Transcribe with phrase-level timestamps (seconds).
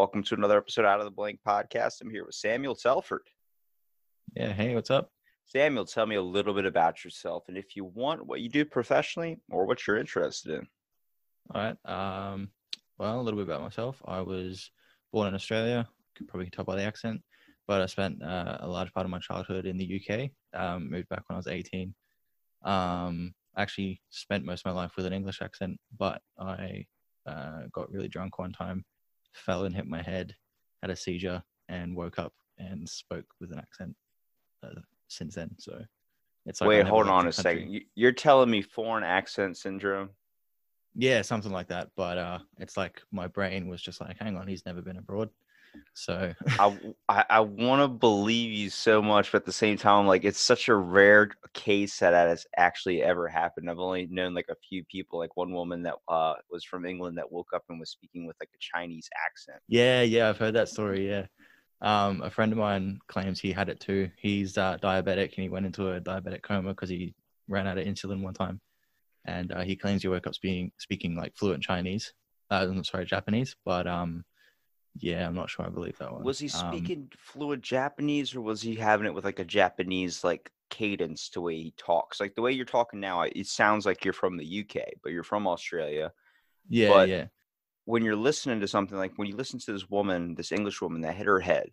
[0.00, 2.00] Welcome to another episode out of the Blank Podcast.
[2.00, 3.20] I'm here with Samuel Telford.
[4.34, 4.50] Yeah.
[4.50, 5.10] Hey, what's up?
[5.44, 8.64] Samuel, tell me a little bit about yourself and if you want what you do
[8.64, 10.66] professionally or what you're interested in.
[11.54, 11.76] All right.
[11.84, 12.48] Um,
[12.96, 14.00] well, a little bit about myself.
[14.06, 14.70] I was
[15.12, 15.86] born in Australia.
[15.86, 17.20] You can probably tell by the accent,
[17.68, 20.30] but I spent uh, a large part of my childhood in the UK.
[20.58, 21.94] Um, moved back when I was 18.
[22.64, 26.86] Um, actually spent most of my life with an English accent, but I
[27.26, 28.82] uh, got really drunk one time,
[29.32, 30.34] fell and hit my head,
[30.82, 33.94] had a seizure, and woke up and spoke with an accent
[34.62, 35.50] uh, since then.
[35.58, 35.80] So
[36.46, 37.32] it's like Wait, hold on a country.
[37.32, 37.72] second.
[37.72, 40.10] You- You're telling me foreign accent syndrome?
[40.94, 41.90] Yeah, something like that.
[41.96, 45.30] But uh, it's like my brain was just like, hang on, he's never been abroad.
[45.94, 50.06] So I, I, I want to believe you so much, but at the same time,
[50.06, 53.70] like it's such a rare case that has actually ever happened.
[53.70, 57.18] I've only known like a few people, like one woman that uh, was from England
[57.18, 59.62] that woke up and was speaking with like a Chinese accent.
[59.68, 61.08] yeah, yeah, I've heard that story.
[61.08, 61.26] Yeah.
[61.82, 64.10] Um, a friend of mine claims he had it too.
[64.16, 67.14] He's uh, diabetic and he went into a diabetic coma because he
[67.48, 68.60] ran out of insulin one time.
[69.24, 72.12] And uh, he claims he woke up speaking speaking like fluent Chinese.
[72.50, 73.54] Uh, I'm sorry, Japanese.
[73.64, 74.24] But um,
[74.98, 75.66] yeah, I'm not sure.
[75.66, 76.22] I believe that one.
[76.22, 80.24] Was he Um, speaking fluent Japanese or was he having it with like a Japanese
[80.24, 82.20] like cadence to way he talks?
[82.20, 85.22] Like the way you're talking now, it sounds like you're from the UK, but you're
[85.22, 86.12] from Australia.
[86.68, 87.26] yeah, but- yeah,
[87.86, 91.00] When you're listening to something like when you listen to this woman, this English woman
[91.02, 91.70] that hit her head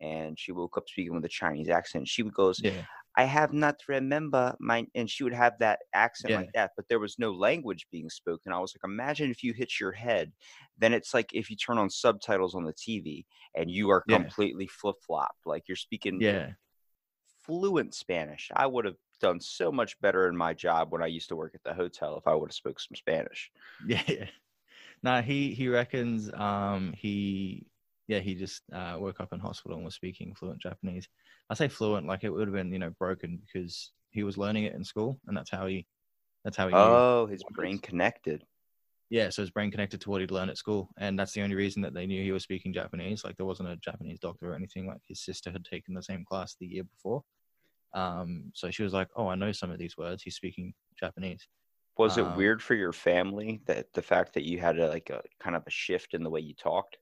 [0.00, 2.84] and she woke up speaking with a Chinese accent, she goes, yeah,
[3.16, 6.36] I have not remember my and she would have that accent Yeah.
[6.36, 8.52] like that, but there was no language being spoken.
[8.52, 10.32] I was like, imagine if you hit your head,
[10.78, 14.30] then it's like if you turn on subtitles on the TV and you are Yeah.
[14.30, 16.54] completely flip flopped, like you're speaking yeah.
[17.44, 18.50] fluent Spanish.
[18.54, 21.54] I would have done so much better in my job when I used to work
[21.54, 23.50] at the hotel if I would have spoke some Spanish.
[23.78, 24.26] Yeah,
[25.02, 27.68] Now he he reckons um he
[28.08, 31.08] yeah he just uh, woke up in hospital and was speaking fluent Japanese.
[31.50, 34.64] I say fluent like it would have been you know broken because he was learning
[34.64, 35.86] it in school and that's how he
[36.44, 36.74] that's how he.
[36.74, 38.44] Oh, his brain connected.
[39.08, 41.54] yeah so his brain connected to what he'd learned at school and that's the only
[41.54, 43.24] reason that they knew he was speaking Japanese.
[43.24, 44.86] Like there wasn't a Japanese doctor or anything.
[44.86, 47.22] Like his sister had taken the same class the year before.
[47.94, 50.22] Um, so she was like, "Oh, I know some of these words.
[50.22, 51.46] He's speaking Japanese."
[51.96, 55.08] Was it Um, weird for your family that the fact that you had a, like
[55.10, 56.98] a kind of a shift in the way you talked?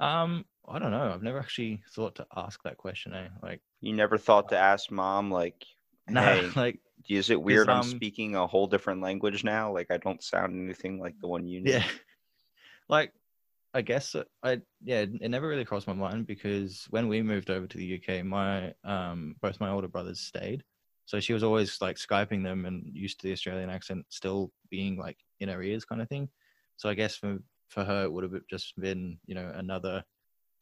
[0.00, 1.10] Um, I don't know.
[1.12, 3.14] I've never actually thought to ask that question.
[3.14, 3.28] Eh?
[3.42, 5.64] Like, You never thought to ask mom like,
[6.08, 9.72] no, hey, like is it weird I'm um, speaking a whole different language now?
[9.72, 11.72] Like I don't sound anything like the one you knew.
[11.72, 11.84] yeah,
[12.88, 13.12] like
[13.74, 17.66] I guess I yeah, it never really crossed my mind because when we moved over
[17.66, 20.64] to the UK, my um both my older brothers stayed,
[21.04, 24.96] so she was always like skyping them and used to the Australian accent still being
[24.96, 26.28] like in her ears kind of thing.
[26.76, 27.38] So I guess for
[27.68, 30.04] for her it would have just been you know another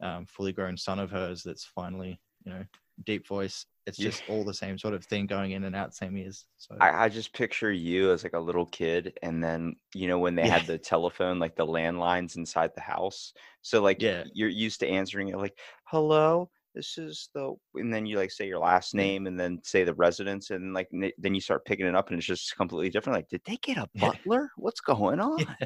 [0.00, 2.64] um, fully grown son of hers that's finally you know
[3.04, 3.66] deep voice.
[3.86, 4.10] It's Yeah.
[4.10, 6.46] just all the same sort of thing going in and out same ears.
[6.58, 10.18] So I, I just picture you as like a little kid, and then you know
[10.18, 13.32] when they had the telephone, like the landlines inside the house.
[13.62, 14.24] So like Yeah.
[14.24, 18.46] you're used to answering it like, "Hello, this is the," and then you like say
[18.46, 21.86] your last name, and then say the residence, and like n- then you start picking
[21.86, 23.16] it up, and it's just completely different.
[23.16, 24.10] Like, did they get a Yeah.
[24.26, 24.50] butler?
[24.56, 25.56] What's going on?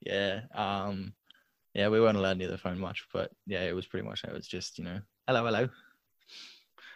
[0.00, 1.14] Yeah um
[1.74, 4.32] yeah we weren't allowed near the phone much but yeah it was pretty much it
[4.32, 5.66] was just you know hello hello.
[5.66, 5.70] So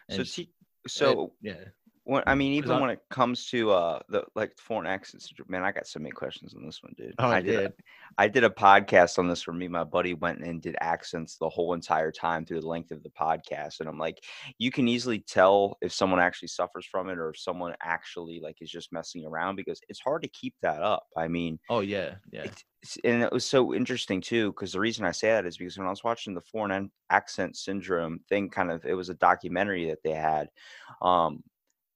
[0.08, 0.48] And it-
[0.86, 1.64] so yeah
[2.08, 5.72] when I mean, even when it comes to uh the like foreign accents, man, I
[5.72, 7.14] got so many questions on this one, dude.
[7.18, 7.66] oh I did.
[7.66, 7.72] a-
[8.16, 11.36] I did a podcast on this where me and my buddy went and did accents
[11.36, 13.80] the whole entire time through the length of the podcast.
[13.80, 14.24] And I'm like,
[14.58, 18.56] you can easily tell if someone actually suffers from it or if someone actually like
[18.62, 21.04] is just messing around because it's hard to keep that up.
[21.16, 22.46] I mean, oh yeah yeah
[23.04, 25.86] and it was so interesting too because the reason I say that is because when
[25.86, 30.02] I was watching the foreign accent syndrome thing, kind of it was a documentary that
[30.02, 30.48] they had.
[31.02, 31.42] Um,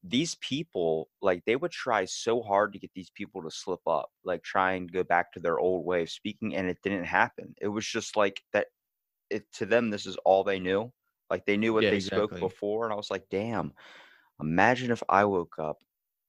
[0.02, 4.10] these people like they would try so hard to get these people to slip up
[4.24, 7.54] like try and go back to their old way of speaking and it didn't happen.
[7.60, 8.68] It was just like that
[9.30, 10.92] it to them this is all they knew.
[11.30, 13.72] Like they knew what Yeah, they spoke before and i was like damn
[14.40, 15.78] imagine if i woke up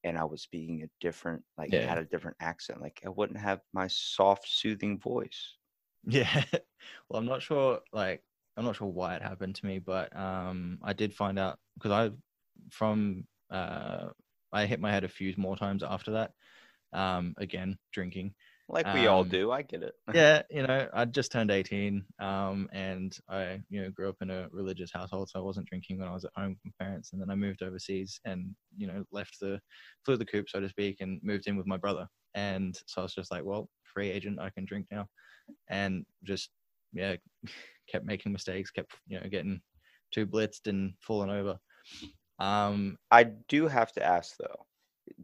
[0.03, 1.81] and i was speaking a different like Yeah.
[1.81, 5.57] had a different accent like i wouldn't have my soft soothing voice.
[6.03, 6.43] Yeah.
[7.09, 8.23] Well i'm not sure like
[8.55, 11.91] I'm not sure why it happened to me, but um, I did find out because
[11.91, 12.11] I
[12.71, 14.09] from uh,
[14.51, 16.33] I hit my head a few more times after that.
[16.93, 18.35] Um, again, drinking.
[18.69, 19.51] Like we all Um, do.
[19.51, 19.93] I get it.
[20.15, 24.29] Yeah, you know, I just turned 18, um, and I, you know, grew up in
[24.29, 27.11] a religious household, so I wasn't drinking when I was at home with my parents,
[27.11, 29.59] and then I moved overseas and, you know, left the,
[30.05, 33.03] flew the coop, so to speak, and moved in with my brother, and so I
[33.03, 35.07] was just like, well, free agent, I can drink now,
[35.67, 36.51] and just,
[36.93, 37.15] yeah,
[37.89, 39.61] kept making mistakes, kept, you know, getting
[40.11, 41.59] too blitzed and falling over.
[42.39, 44.65] Um, I do have to ask though,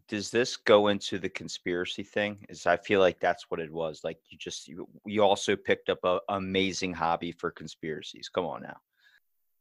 [0.07, 2.45] does this go into the conspiracy thing?
[2.49, 4.01] Is I feel like that's what it was.
[4.03, 8.29] Like you just you, you also picked up a amazing hobby for conspiracies.
[8.29, 8.77] Come on now.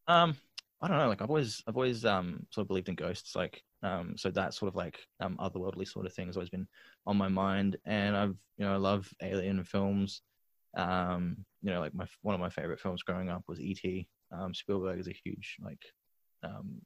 [0.07, 0.37] Um,
[0.81, 1.09] I don't know.
[1.09, 3.35] Like I've always, I've always um sort of believed in ghosts.
[3.35, 6.69] Like um, so that sort of like um otherworldly sort of thing has always been
[7.07, 7.77] on my mind.
[7.85, 10.23] And I've, you know, I love alien films.
[10.77, 14.07] Um, you know, like my one of my favorite films growing up was E.T.
[14.33, 15.83] Um, Spielberg is a huge like
[16.43, 16.81] um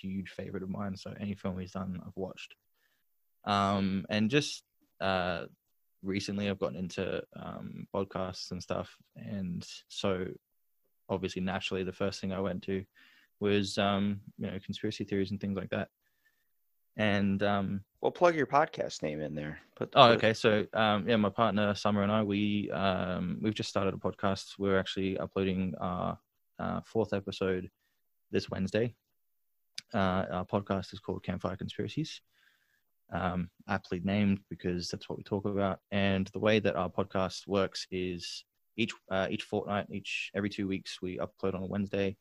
[0.00, 0.96] huge favorite of mine.
[0.96, 2.54] So any film he's done, I've watched.
[3.44, 4.62] Um, and just
[5.00, 5.46] uh
[6.02, 10.26] recently I've gotten into um podcasts and stuff, and so
[11.08, 12.84] obviously naturally the first thing I went to
[13.40, 15.88] was um, you know conspiracy theories and things like that.
[16.96, 19.58] And um, Well, plug your podcast name in there.
[19.76, 20.34] Put oh, put- okay.
[20.34, 24.58] So um, yeah, my partner Summer and I we um, we've just started a podcast.
[24.58, 26.18] We're actually uploading our
[26.58, 27.70] uh, fourth episode
[28.30, 28.94] this Wednesday.
[29.94, 32.20] Uh, our podcast is called Campfire Conspiracies.
[33.12, 35.80] Um, aptly named because that's what we talk about.
[35.90, 38.44] And the way that our podcast works is
[38.78, 42.16] each uh, each fortnight, each every two weeks, we upload on a Wednesday,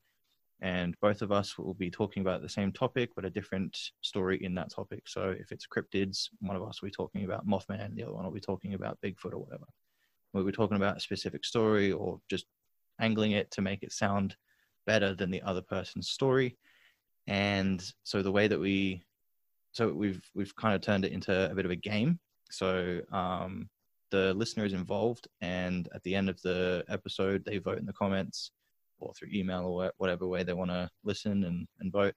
[0.62, 4.44] and both of us will be talking about the same topic but a different story
[4.44, 5.08] in that topic.
[5.08, 8.26] So if it's cryptids, one of us will be talking about Mothman, the other one
[8.26, 9.66] will be talking about Bigfoot or whatever.
[10.34, 12.46] We'll be talking about a specific story or just
[13.00, 14.36] angling it to make it sound
[14.86, 16.58] better than the other person's story.
[17.28, 19.04] And so the way that we
[19.74, 22.20] so we've we've kind of turned it into a bit of a game.
[22.50, 23.70] So um,
[24.10, 27.94] the listener is involved, and at the end of the episode, they vote in the
[27.94, 28.52] comments
[29.00, 32.14] or through email or whatever way they want to listen and, and vote.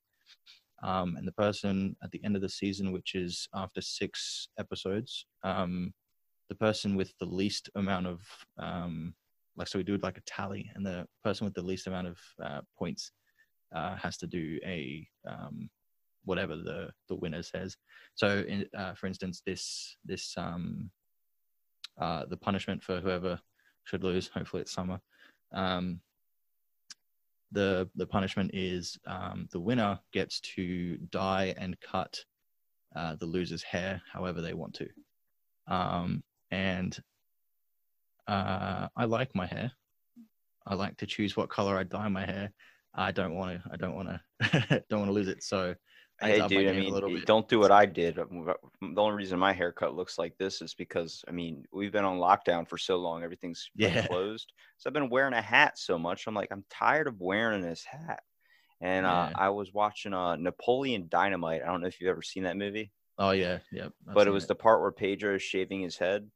[0.82, 5.24] Um, and the person at the end of the season, which is after six episodes,
[5.42, 5.94] um,
[6.50, 8.20] the person with the least amount of
[8.58, 9.14] um,
[9.56, 12.18] like so we do like a tally, and the person with the least amount of
[12.42, 13.12] uh, points
[13.74, 15.68] uh, has to do a um,
[16.24, 17.76] whatever the the winner says.
[18.14, 20.90] So, in, uh, for instance, this this um,
[21.98, 23.38] uh, the punishment for whoever
[23.84, 24.28] should lose.
[24.28, 25.00] Hopefully, it's Summer.
[25.52, 26.00] Um,
[27.52, 32.18] the the punishment is um, the winner gets to dye and cut
[32.96, 34.88] uh, the loser's hair however they want to.
[35.66, 36.96] Um, and
[38.26, 39.72] uh, I like my hair.
[40.66, 42.50] I like to choose what color I dye my hair.
[42.94, 43.70] I don't want to.
[43.72, 44.84] I don't want to.
[44.88, 45.42] don't want to lose it.
[45.42, 45.74] So
[46.20, 46.68] I Hey, dude.
[46.68, 48.16] I mean, don't do what I did.
[48.16, 48.54] The
[48.96, 52.68] only reason my haircut looks like this is because I mean we've been on lockdown
[52.68, 53.24] for so long.
[53.24, 54.06] Everything's Yeah.
[54.06, 54.52] closed.
[54.78, 56.26] So I've been wearing a hat so much.
[56.26, 58.22] I'm like, I'm tired of wearing this hat.
[58.80, 61.62] And uh, I was watching uh, Napoleon Dynamite.
[61.62, 62.92] I don't know if you've ever seen that movie.
[63.18, 63.86] Oh yeah, yeah.
[64.08, 66.28] I've but it was the part where Pedro is shaving his head.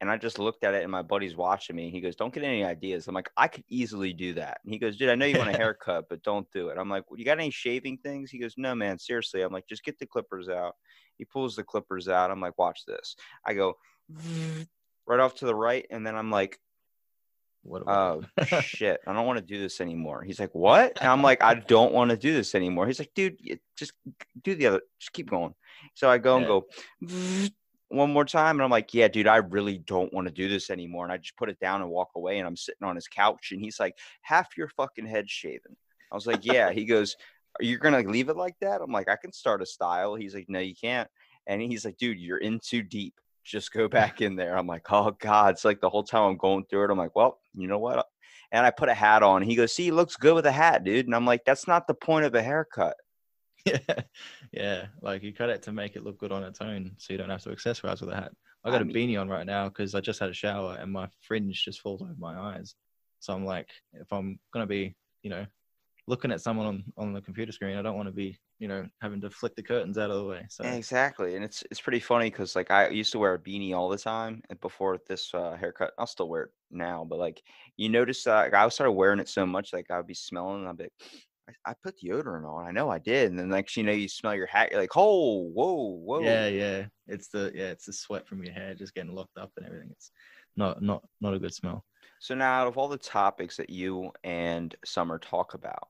[0.00, 1.90] And I just looked at it and my buddy's watching me.
[1.90, 3.08] He goes, Don't get any ideas.
[3.08, 4.60] I'm like, I could easily do that.
[4.64, 6.76] And he goes, Dude, I know you want a haircut, but don't do it.
[6.78, 8.30] I'm like, well, You got any shaving things?
[8.30, 9.40] He goes, No, man, seriously.
[9.40, 10.74] I'm like, Just get the clippers out.
[11.16, 12.30] He pulls the clippers out.
[12.30, 13.16] I'm like, Watch this.
[13.44, 13.74] I go
[15.06, 15.86] right off to the right.
[15.90, 16.58] And then I'm like,
[17.62, 18.22] What Oh
[18.60, 20.22] shit, I don't want to do this anymore.
[20.22, 20.98] He's like, What?
[21.00, 22.86] And I'm like, I don't want to do this anymore.
[22.86, 23.38] He's like, Dude,
[23.78, 23.92] just
[24.44, 25.54] do the other, just keep going.
[25.94, 26.66] So I go and go
[27.88, 28.56] one more time.
[28.56, 31.04] And I'm like, Yeah, dude, I really don't want to do this anymore.
[31.04, 32.38] And I just put it down and walk away.
[32.38, 35.76] And I'm sitting on his couch and he's like, Half your fucking head shaven.
[36.10, 36.70] I was like, Yeah.
[36.70, 37.16] He goes,
[37.60, 38.80] Are you gonna leave it like that?
[38.80, 40.14] I'm like, I can start a style.
[40.14, 41.08] He's like, No, you can't.
[41.46, 43.14] And he's like, Dude, you're in too deep.
[43.44, 44.58] Just go back in there.
[44.58, 45.54] I'm like, oh God.
[45.54, 46.90] It's like the whole time I'm going through it.
[46.90, 48.04] I'm like, well, you know what?
[48.50, 49.42] And I put a hat on.
[49.42, 51.06] He goes, see, it looks good with a hat, dude.
[51.06, 52.96] And I'm like, that's not the point of a haircut.
[53.66, 54.00] Yeah,
[54.52, 54.86] yeah.
[55.02, 57.30] Like you cut it to make it look good on its own, so you don't
[57.30, 58.32] have to accessorize with a hat.
[58.64, 60.76] I got I a mean- beanie on right now because I just had a shower
[60.80, 62.74] and my fringe just falls over my eyes.
[63.20, 65.46] So I'm like, if I'm gonna be, you know,
[66.08, 68.86] looking at someone on, on the computer screen, I don't want to be, you know,
[69.00, 70.46] having to flick the curtains out of the way.
[70.48, 71.34] So Exactly.
[71.34, 73.98] And it's it's pretty funny because like I used to wear a beanie all the
[73.98, 75.92] time before this uh, haircut.
[75.98, 77.42] I'll still wear it now, but like
[77.76, 80.68] you notice uh, I started wearing it so much, like I would be smelling and
[80.68, 80.92] I'd be like,
[81.48, 82.66] I, I put deodorant on.
[82.66, 83.30] I know I did.
[83.30, 86.20] And then next you know you smell your hat, you're like, oh, whoa, whoa.
[86.20, 86.86] yeah, yeah.
[87.06, 89.90] It's the yeah, it's the sweat from your hair just getting locked up and everything.
[89.90, 90.10] It's
[90.56, 91.84] not not not a good smell.
[92.18, 95.88] So now, out of all the topics that you and Summer talk about,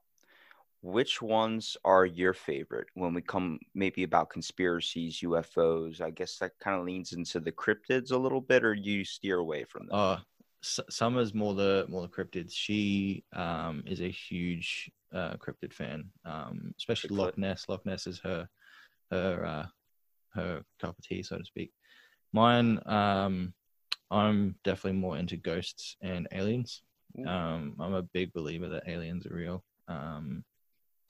[0.83, 6.01] which ones are your favorite when we come maybe about conspiracies, UFOs?
[6.01, 9.05] I guess that kind of leans into the cryptids a little bit, or do you
[9.05, 9.97] steer away from them.
[9.97, 10.19] Uh,
[10.91, 12.53] Summer's more the more the cryptids.
[12.53, 16.11] She um is a huge uh cryptid fan.
[16.25, 17.17] Um, especially.
[17.17, 17.65] Loch Ness.
[17.69, 18.49] Loch Ness is her
[19.11, 19.67] her uh
[20.35, 21.73] her cup of tea, so to speak.
[22.33, 23.55] Mine, um,
[24.11, 26.83] I'm definitely more into ghosts and aliens.
[27.27, 29.65] Um, I'm a big believer that aliens are real.
[29.89, 30.45] Um,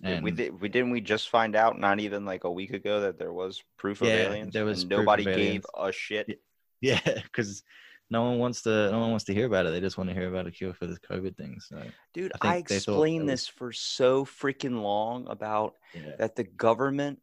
[0.03, 3.01] Did we, did, we didn't we just find out not even like a week ago
[3.01, 5.65] that there was proof of Yeah, aliens there was and of nobody gave aliens.
[5.77, 6.27] a shit.
[6.83, 7.01] Yeah.
[7.05, 7.63] Yeah, because
[8.11, 8.91] no one wants to.
[8.91, 9.71] No one wants to hear about it.
[9.71, 11.59] They just want to hear about a cure for this COVID thing.
[11.61, 11.83] So
[12.15, 16.13] Dude, I I, think they thought explained was- this for so freaking long about yeah,
[16.19, 17.21] that the government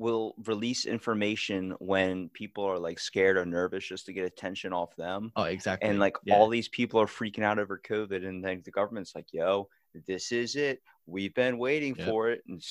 [0.00, 4.94] will release information when people are like scared or nervous just to get attention off
[4.96, 5.32] them.
[5.34, 5.88] oh exactly.
[5.88, 6.36] And like yeah.
[6.36, 9.68] all these people are freaking out over COVID, and then the government's like, "Yo,
[10.06, 10.80] this is it.
[11.06, 12.06] We've been waiting Yep.
[12.08, 12.62] for it," and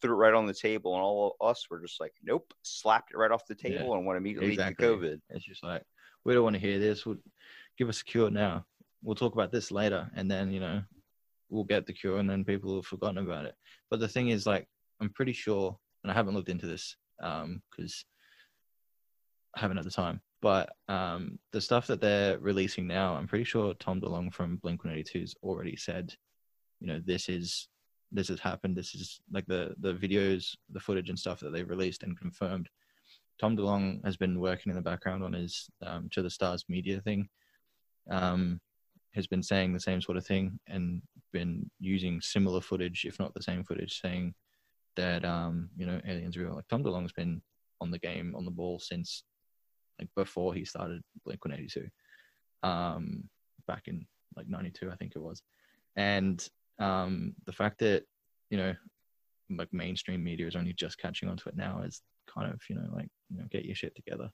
[0.00, 0.94] threw it right on the table.
[0.94, 3.94] And all of us were just like, "Nope," slapped it right off the Yeah, table
[3.94, 4.86] and went immediately exactly.
[4.86, 5.20] to COVID.
[5.30, 5.82] It's just like
[6.24, 7.04] we don't want to hear this.
[7.04, 7.18] We'll
[7.78, 8.64] give us a cure now.
[9.02, 10.82] We'll talk about this later, and then you know
[11.48, 13.54] we'll get the cure, and then people have forgotten about it.
[13.90, 14.66] But the thing is, like,
[15.00, 18.04] I'm pretty sure, and I haven't looked into this because
[19.54, 20.20] I haven't had the time.
[20.40, 24.82] But um, the stuff that they're releasing now, I'm pretty sure Tom DeLonge from Blink
[24.82, 26.12] 182's already said,
[26.80, 27.68] you know, this is
[28.10, 28.76] this has happened.
[28.76, 32.68] This is like the the videos, the footage and stuff that they've released and confirmed.
[33.40, 37.00] Tom DeLonge has been working in the background on his um, To the Stars media
[37.00, 37.28] thing.
[38.10, 38.60] Um,
[39.14, 43.34] has been saying the same sort of thing and been using similar footage, if not
[43.34, 44.34] the same footage, saying
[44.96, 46.54] that um, you know aliens real.
[46.54, 47.42] Like Tom DeLonge's been
[47.80, 49.24] on the game, on the ball since
[49.98, 51.88] like before he started Blink 182,
[52.68, 53.24] um,
[53.66, 55.42] back in like '92, I think it was.
[55.96, 56.46] And
[56.78, 58.04] um, the fact that
[58.50, 58.74] you know
[59.50, 62.88] like mainstream media is only just catching onto it now is kind of you know
[62.94, 64.30] like you know get your shit together.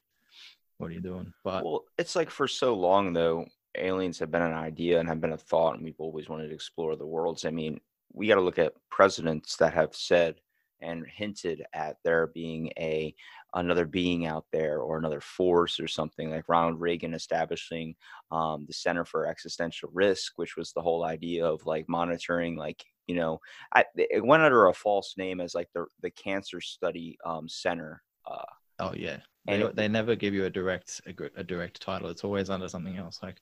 [0.78, 1.32] What are you doing?
[1.44, 5.20] But Well, it's like for so long though, aliens have been an idea and have
[5.20, 7.44] been a thought, and we've always wanted to explore the worlds.
[7.44, 7.80] I mean,
[8.12, 10.36] we got to look at presidents that have said
[10.80, 13.14] and hinted at there being a
[13.54, 17.96] another being out there or another force or something like Ronald Reagan establishing
[18.30, 22.84] um, the Center for Existential Risk, which was the whole idea of like monitoring, like
[23.06, 23.40] you know,
[23.74, 28.02] I, it went under a false name as like the the Cancer Study um, Center.
[28.26, 28.44] Uh,
[28.78, 32.08] oh yeah, and they, it- they never give you a direct a, a direct title.
[32.08, 33.20] It's always under something else.
[33.22, 33.40] Like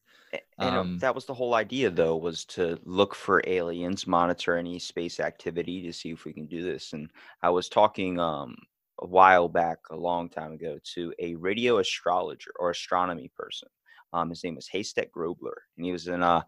[0.60, 4.78] And Um, that was the whole idea, though, was to look for aliens, monitor any
[4.80, 6.92] space activity to see if we can do this.
[6.94, 7.10] And
[7.42, 8.56] I was talking um,
[9.00, 13.68] a while back, a long time ago, to a radio astrologer or astronomy person.
[14.12, 16.42] Um, his name was Haystack Grobler, and he was in uh,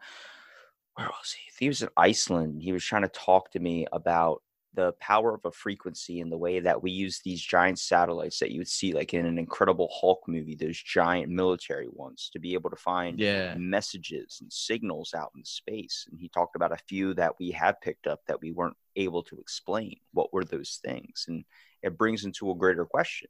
[0.95, 1.64] where was he?
[1.64, 2.62] He was in Iceland.
[2.62, 4.42] He was trying to talk to me about
[4.75, 8.50] the power of a frequency and the way that we use these giant satellites that
[8.50, 12.54] you would see like in an incredible hulk movie those giant military ones to be
[12.54, 16.06] able to find yeah, messages and signals out in space.
[16.10, 19.22] And he talked about a few that we have picked up that we weren't able
[19.25, 19.96] to explain.
[20.12, 21.25] What were those things?
[21.28, 21.44] And
[21.82, 23.28] it brings into a greater question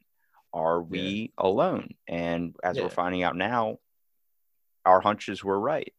[0.52, 1.95] Are we alone?
[2.09, 2.83] And as Yeah.
[2.85, 3.78] we're finding out now,
[4.85, 5.92] our hunches were right.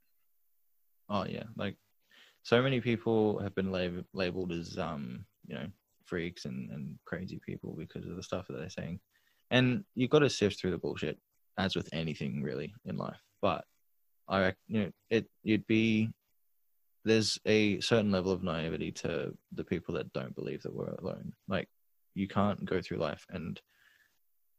[1.10, 1.76] Oh yeah, like
[2.50, 5.68] so many people have been lab- labeled as um, you know,
[6.06, 9.00] freaks and, and crazy people because of the stuff that they're saying.
[9.52, 11.20] And you've got to sift through the bullshit,
[11.60, 13.22] as with anything really in life.
[13.40, 13.66] But
[14.28, 16.10] I, you know, it you'd be
[17.06, 21.32] there's a certain level of naivety to the people that don't believe that we're alone.
[21.48, 21.70] Like
[22.16, 23.62] you can't go through life and,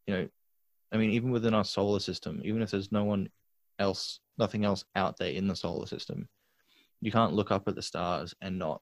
[0.06, 0.28] you know,
[0.92, 3.28] I mean, even within our solar system, even if there's no one
[3.80, 6.28] else, nothing else out there in the solar system,
[7.00, 8.80] you can't look up at the stars and not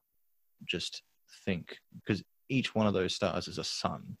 [0.65, 1.03] just
[1.45, 4.17] think because each one of those stars is a sun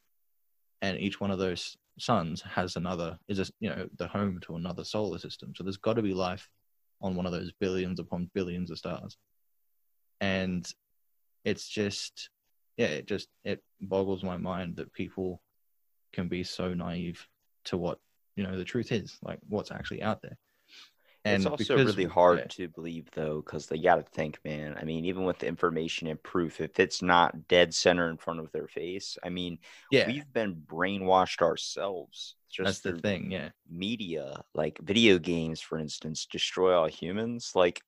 [0.81, 4.55] and each one of those suns has another is a you know the home to
[4.55, 5.53] another solar system.
[5.55, 6.47] So there's got to be life
[7.01, 9.17] on one of those billions upon billions of stars.
[10.21, 10.69] And
[11.43, 12.29] it's just
[12.77, 15.41] yeah it just it boggles my mind that people
[16.13, 17.27] can be so naive
[17.65, 17.99] to what
[18.35, 20.37] you know the truth is like what's actually out there
[21.25, 22.45] it's also because- really hard yeah.
[22.47, 24.75] to believe, though, because they got to think, man.
[24.79, 28.39] I mean, even with the information and proof, if it's not dead center in front
[28.39, 29.59] of their face, I mean,
[29.91, 32.35] yeah we've been brainwashed ourselves.
[32.51, 37.51] Just that's the thing yeah media, like video games, for instance, destroy all humans.
[37.53, 37.81] Like,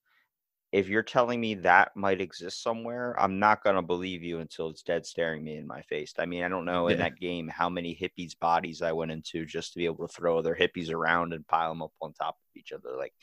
[0.72, 4.84] if you're telling me that might exist somewhere, I'm not gonna believe you until it's
[4.84, 6.14] dead staring me in my face.
[6.18, 9.46] I mean, I don't know in that game how many hippies' bodies I went into
[9.46, 12.36] just to be able to throw other hippies around and pile them up on top
[12.36, 12.96] of each other.
[12.98, 13.14] Like,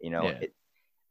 [0.00, 0.38] you know, Yeah.
[0.40, 0.54] it,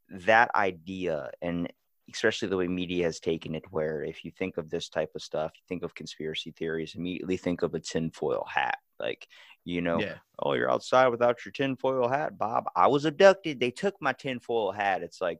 [0.09, 1.71] that idea and
[2.13, 5.21] especially the way media has taken it where if you think of this type of
[5.21, 8.77] stuff you think of conspiracy theories immediately think of a tinfoil hat.
[8.99, 9.27] Like
[9.65, 10.15] you know Yeah.
[10.39, 12.65] oh you're outside without your tinfoil hat bob.
[12.75, 13.59] I was abducted.
[13.59, 15.01] They took my tinfoil hat.
[15.03, 15.39] It's like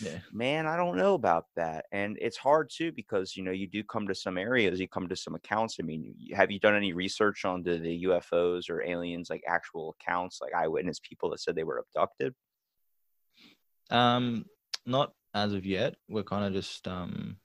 [0.00, 0.18] Yeah.
[0.32, 1.86] man i don't know about that.
[1.92, 5.08] And it's hard too because you know you do come to some areas you come
[5.08, 5.78] to some accounts.
[5.80, 9.96] I mean have you done any research on the, the ufos or aliens like actual
[10.00, 12.34] accounts like eyewitness people that said they were abducted?
[13.90, 14.46] Um,
[14.86, 15.96] not as of yet.
[16.08, 17.36] We're kind of just um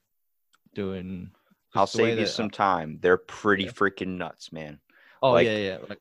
[0.74, 1.30] doing.
[1.74, 3.70] i'll save you that- some time they're pretty Yeah.
[3.70, 4.80] freaking nuts man
[5.22, 5.78] Oh like- yeah, yeah.
[5.88, 5.98] Like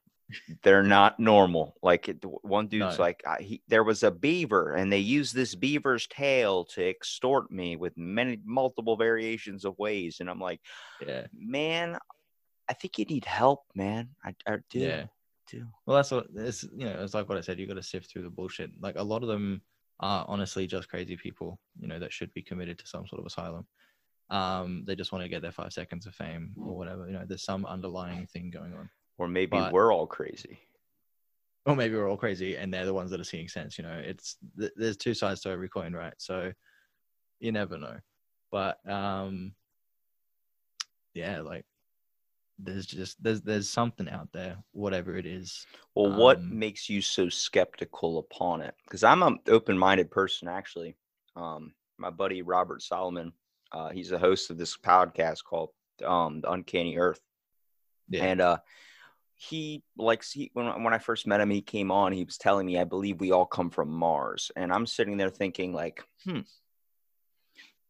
[0.62, 1.75] they're not normal.
[1.82, 3.03] Like one dude's No.
[3.03, 7.50] like, I, he, there was a beaver, and they used this beaver's tail to extort
[7.50, 10.60] me with many multiple variations of ways, and I'm like,
[11.06, 11.98] yeah, man,
[12.70, 14.10] I think you need help, man.
[14.24, 15.06] I, I do, yeah.
[15.50, 15.65] do.
[15.86, 16.63] Well, that's what it's.
[16.75, 17.58] You know, it's like what I said.
[17.58, 18.70] You got to sift through the bullshit.
[18.82, 19.62] Like a lot of them
[20.00, 21.60] are honestly just crazy people.
[21.80, 23.66] You know, that should be committed to some sort of asylum.
[24.30, 27.08] Um, they just want to get their five seconds of fame or whatever.
[27.08, 28.89] You know, there's some underlying thing going on.
[29.18, 30.60] Or maybe But- we're all crazy.
[31.66, 33.98] or maybe we're all crazy and they're the ones that are seeing sense you know
[33.98, 36.54] it's th- there's two sides to every coin right so
[37.42, 37.98] you never know
[38.51, 39.54] but um
[41.13, 41.66] yeah like
[42.60, 47.02] there's just there's there's something out there whatever it is Well, what Um, makes you
[47.02, 48.76] so skeptical upon it?
[48.84, 50.96] Because I'm an open-minded person, actually.
[51.36, 53.32] Um, my buddy Robert Solomon,
[53.72, 55.70] uh, he's a host of this podcast called
[56.04, 57.20] um, The Uncanny Earth.
[58.10, 58.58] yeah And uh,
[59.36, 62.12] he likes he when when I first met him, he came on.
[62.12, 65.30] He was telling me, I believe we all come from Mars, and I'm sitting there
[65.30, 66.40] thinking, like, hmm.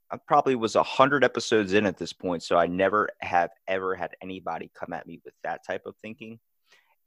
[0.10, 3.96] I probably was a hundred episodes in at this point, so I never have ever
[3.96, 6.40] had anybody come at me with that type of thinking,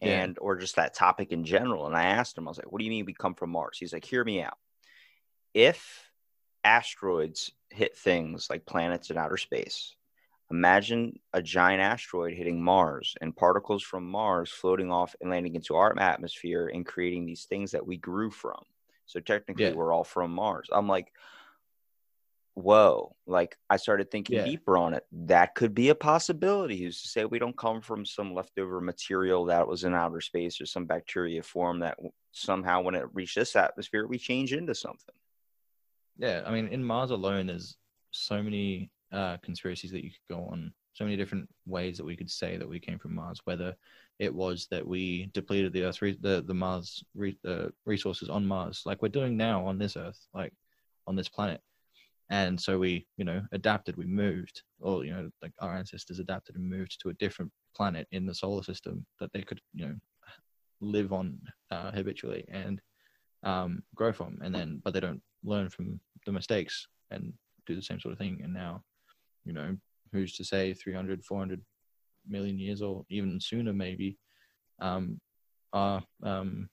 [0.01, 0.23] Yeah.
[0.23, 1.87] and or just that topic in general.
[1.87, 3.79] And I asked him, I was like, "What do you mean we come from Mars?"
[3.79, 4.59] He's like, "Hear me out.
[5.55, 6.11] If
[6.63, 9.97] asteroids hit things like planets in outer space,
[10.53, 15.77] Imagine a giant asteroid hitting Mars and particles from Mars floating off and landing into
[15.77, 18.61] our atmosphere and creating these things that we grew from.
[19.07, 19.75] So technically, Yeah.
[19.75, 20.69] we're all from Mars.
[20.73, 21.13] I'm like,
[22.63, 23.15] whoa.
[23.27, 24.45] Like, I started thinking Yeah.
[24.45, 25.05] deeper on it.
[25.13, 26.77] That could be a possibility.
[26.79, 30.61] Who's to say we don't come from some leftover material that was in outer space
[30.61, 31.99] or some bacteria form that
[32.33, 35.15] somehow, when it reached this atmosphere, we change into something.
[36.19, 37.77] yeah i mean in mars alone there's
[38.11, 42.17] so many uh conspiracies that you could go on so many different ways that we
[42.17, 43.75] could say that we came from mars whether
[44.19, 48.45] it was that we depleted the earth re- the the mars re- the resources on
[48.45, 50.53] mars like we're doing now on this earth like
[51.07, 51.61] on this planet
[52.31, 56.57] and so we you know adapted we moved or you know like our ancestors adapted
[56.57, 59.95] and moved to a different planet in the solar system that they could you know
[60.81, 61.39] live on
[61.71, 62.81] uh, habitually and
[63.43, 64.39] um, grow from.
[64.43, 67.33] And then but they don't learn from the mistakes and
[67.67, 68.41] do the same sort of thing.
[68.43, 68.83] And now
[69.45, 69.77] you know
[70.13, 71.63] who's to say 300 400
[72.29, 74.19] million years or even sooner maybe
[74.81, 75.19] um
[75.73, 76.69] our um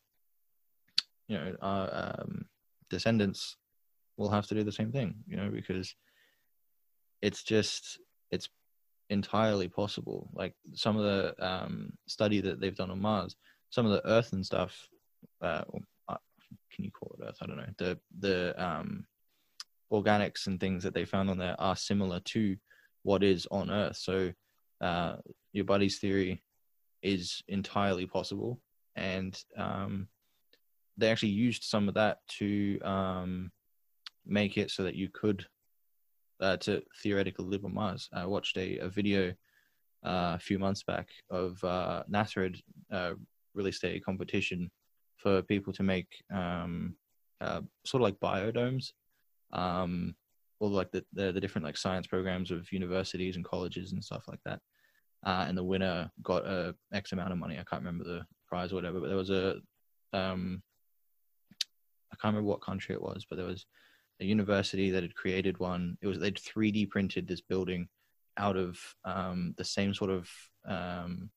[1.28, 2.46] you know our um
[2.90, 3.56] descendants
[4.18, 5.96] will have to do the same thing you know because
[7.22, 8.00] it's just
[8.32, 8.50] it's
[9.10, 10.30] entirely possible.
[10.34, 13.36] Like some of the um study that they've done on mars
[13.70, 14.88] some of the earth and stuff
[15.42, 15.64] uh
[16.10, 16.18] uh,
[16.74, 17.38] can you call it earth?
[17.42, 17.74] I don't know.
[17.78, 19.06] The the um
[19.92, 22.58] organics and things that they found on there are similar to
[23.04, 23.98] what is on earth.
[23.98, 24.32] So
[24.82, 25.18] uh
[25.54, 26.44] your buddy's theory
[27.02, 28.60] is entirely possible.
[28.96, 30.08] And um
[30.98, 33.52] they actually used some of that to um
[34.28, 35.46] make it so that you could
[36.40, 38.10] uh, to theoretically live on Mars.
[38.14, 39.30] I watched a, a video
[40.06, 42.58] uh, a few months back of uh, NASA had
[42.92, 43.14] uh,
[43.54, 44.70] released a competition
[45.18, 46.96] for people to make um,
[47.42, 48.92] uh, sort of like biodomes,
[49.54, 50.16] um,
[50.60, 54.24] or like the, the the different like science programs of universities and colleges and stuff
[54.28, 54.60] like that.
[55.26, 57.56] Uh, and the winner got a X amount of money.
[57.56, 59.56] I can't remember the prize or whatever, but there was a
[60.14, 60.62] um,
[62.12, 63.66] I can't remember what country it was, but there was
[64.20, 65.98] a university that had created one.
[66.02, 67.88] It was they'd 3D printed this building
[68.38, 70.30] out of um, the same sort of
[70.68, 71.30] um,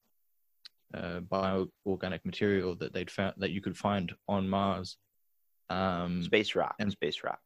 [0.95, 4.97] uh, bioorganic material that they'd found that you could find on Mars.
[5.69, 6.75] Um, Space rock.
[6.79, 7.39] and- space rock.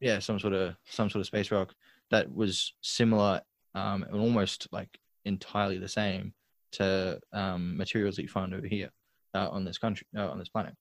[0.00, 1.74] yeah, some sort of some sort of space rock
[2.10, 3.40] that was similar
[3.74, 6.32] um, and almost like entirely the same
[6.72, 8.90] to um, materials that you find over here
[9.34, 10.74] uh, on this country uh, on this planet.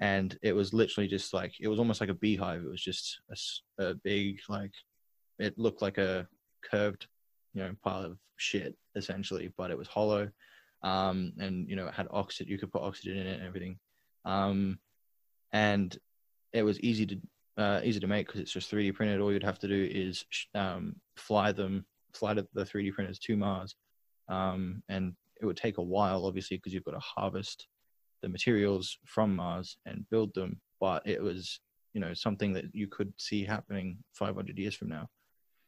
[0.00, 2.62] And it was literally just like it was almost like a beehive.
[2.62, 3.20] It was just
[3.78, 4.72] a big like
[5.38, 6.26] it looked like a
[6.68, 7.06] curved
[7.54, 10.28] you know pile of shit essentially, but it was hollow.
[10.82, 12.50] Um, and you know it had oxygen.
[12.50, 13.78] You could put oxygen in it and everything.
[14.24, 14.78] Um,
[15.52, 15.96] and
[16.52, 17.18] it was easy to
[17.56, 19.20] uh, easy to make because it's just 3D printed.
[19.20, 23.36] All you'd have to do is um, fly them, fly the the 3D printers to
[23.36, 23.76] Mars,
[24.28, 27.66] um, and it would take a while, obviously, because you've got to harvest
[28.24, 30.60] the materials from Mars and build them.
[30.80, 31.60] But it was,
[31.92, 35.08] you know, something that you could see happening 500 years from now,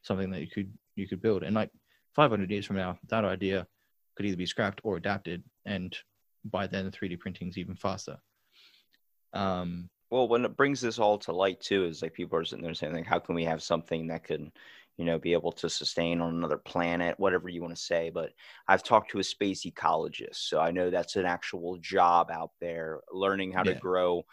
[0.01, 1.71] something that you could you could build, and like
[2.15, 3.67] 500 years from now, that idea
[4.15, 5.95] could either be scrapped or adapted, and
[6.45, 8.17] by then 3D printing is even faster.
[9.33, 12.63] Um, Well, when it brings this all to light too, is like people are sitting
[12.63, 14.51] there saying, like, how can we have something that could,
[14.97, 18.09] you know, be able to sustain on another planet, whatever you want to say.
[18.09, 18.31] But
[18.67, 23.01] I've talked to a space ecologist, so I know that's an actual job out there,
[23.11, 24.25] learning how to grow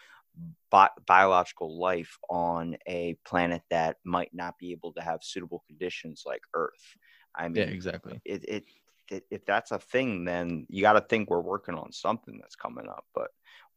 [0.71, 6.25] bi- biological life on a planet that might not be able to have suitable conditions
[6.27, 6.97] like Earth.
[7.35, 8.21] I mean, yeah, exactly.
[8.25, 8.65] it, it
[9.11, 12.89] if that's a thing, then you got to think we're working on something that's coming
[12.89, 13.05] up.
[13.15, 13.31] But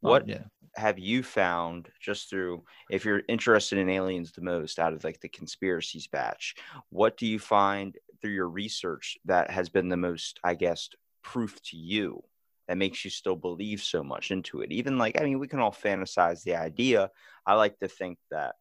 [0.03, 0.43] Oh, what yeah.
[0.75, 5.19] have you found just through if you're interested in aliens the most out of like
[5.21, 6.55] the conspiracies batch
[6.89, 10.89] what do you find through your research that has been the most i guess
[11.23, 12.23] proof to you
[12.67, 15.59] that makes you still believe so much into it even like i mean we can
[15.59, 17.09] all fantasize the idea
[17.45, 18.55] i like to think that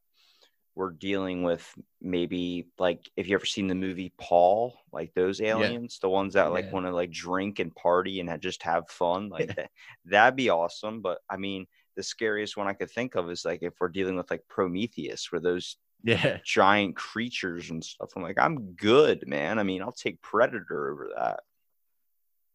[0.76, 1.66] we're dealing with
[2.00, 6.52] maybe like if you ever seen the movie paul like those aliens the ones that
[6.52, 6.72] like Yeah.
[6.74, 9.70] want to like drink and party and just have fun like that
[10.04, 13.62] that'd be awesome but i mean the scariest one i could think of is like
[13.62, 16.38] if we're dealing with like prometheus where those Yeah.
[16.44, 21.08] giant creatures and stuff i'm like i'm good man i mean i'll take predator over
[21.16, 21.40] that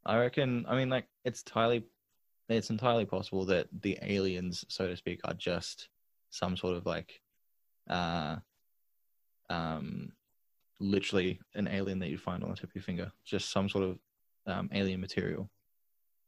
[0.05, 0.65] I reckon.
[0.67, 1.83] I mean, like it's entirely,
[2.49, 5.89] it's entirely possible that the aliens, so to speak, are just
[6.31, 7.21] some sort of like,
[7.89, 8.37] uh,
[9.49, 10.11] um,
[10.79, 13.83] literally an alien that you find on the tip of your finger, just some sort
[13.83, 13.97] of
[14.47, 15.49] um, alien material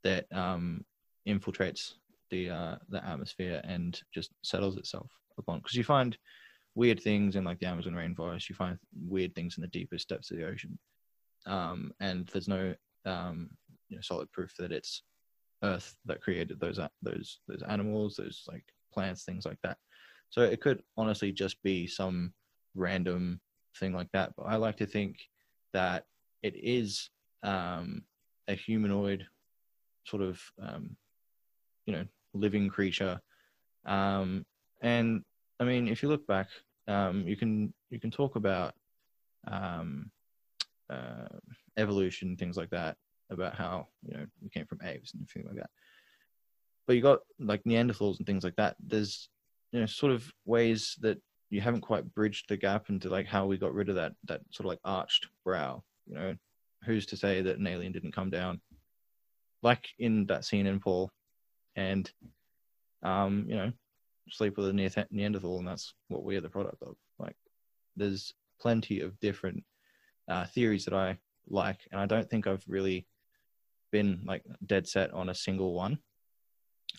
[0.03, 0.83] that um,
[1.27, 1.93] infiltrates
[2.29, 5.59] the uh, the atmosphere and just settles itself upon.
[5.59, 6.17] Because you find
[6.75, 10.31] weird things in like the Amazon rainforest, you find weird things in the deepest depths
[10.31, 10.77] of the ocean,
[11.45, 12.73] um, and there's no
[13.05, 13.49] um,
[13.89, 15.03] you know solid proof that it's
[15.63, 19.77] Earth that created those a- those those animals, those like plants, things like that.
[20.33, 22.33] So it could honestly just be some
[22.73, 23.39] random
[23.77, 24.33] thing like that.
[24.35, 25.19] But I like to think
[25.73, 26.07] that
[26.41, 27.11] it is
[27.43, 28.01] um,
[28.47, 29.27] a humanoid
[30.05, 30.97] sort of um,
[31.85, 33.19] you know living creature.
[33.85, 34.43] Um,
[34.81, 35.23] and
[35.59, 36.47] I mean, if you look back,
[36.87, 38.73] um, you can you can talk about
[39.47, 40.09] um,
[40.89, 41.27] uh,
[41.77, 42.97] evolution, things like that,
[43.29, 45.69] about how you know we came from apes and everything like that.
[46.87, 48.77] But you got like Neanderthals and things like that.
[48.79, 49.29] There's
[49.73, 51.17] you know sort of ways that
[51.49, 54.41] you haven't quite bridged the gap into like how we got rid of that that
[54.51, 55.83] sort of like arched brow.
[56.07, 56.35] You know,
[56.85, 58.61] who's to say that an alien didn't come down,
[59.61, 61.11] like in that scene in Paul,
[61.75, 62.09] and
[63.01, 63.71] um, you know,
[64.29, 66.95] sleep with a Neanderth- Neanderthal, and that's what we're the product of.
[67.19, 67.35] Like,
[67.95, 69.63] there's plenty of different
[70.27, 71.17] uh, theories that I
[71.49, 73.07] like, and I don't think I've really
[73.91, 75.99] been like dead set on a single one.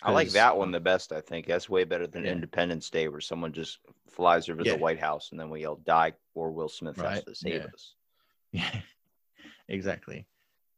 [0.02, 2.33] I like that one um, the best i think that's way better than Yeah.
[2.33, 3.78] independence day where someone just
[4.09, 4.72] flies over Yeah.
[4.72, 7.66] the white house and then we all die or will smith has to save yeah.
[7.72, 7.94] us
[8.52, 8.80] Yeah,
[9.68, 10.26] exactly.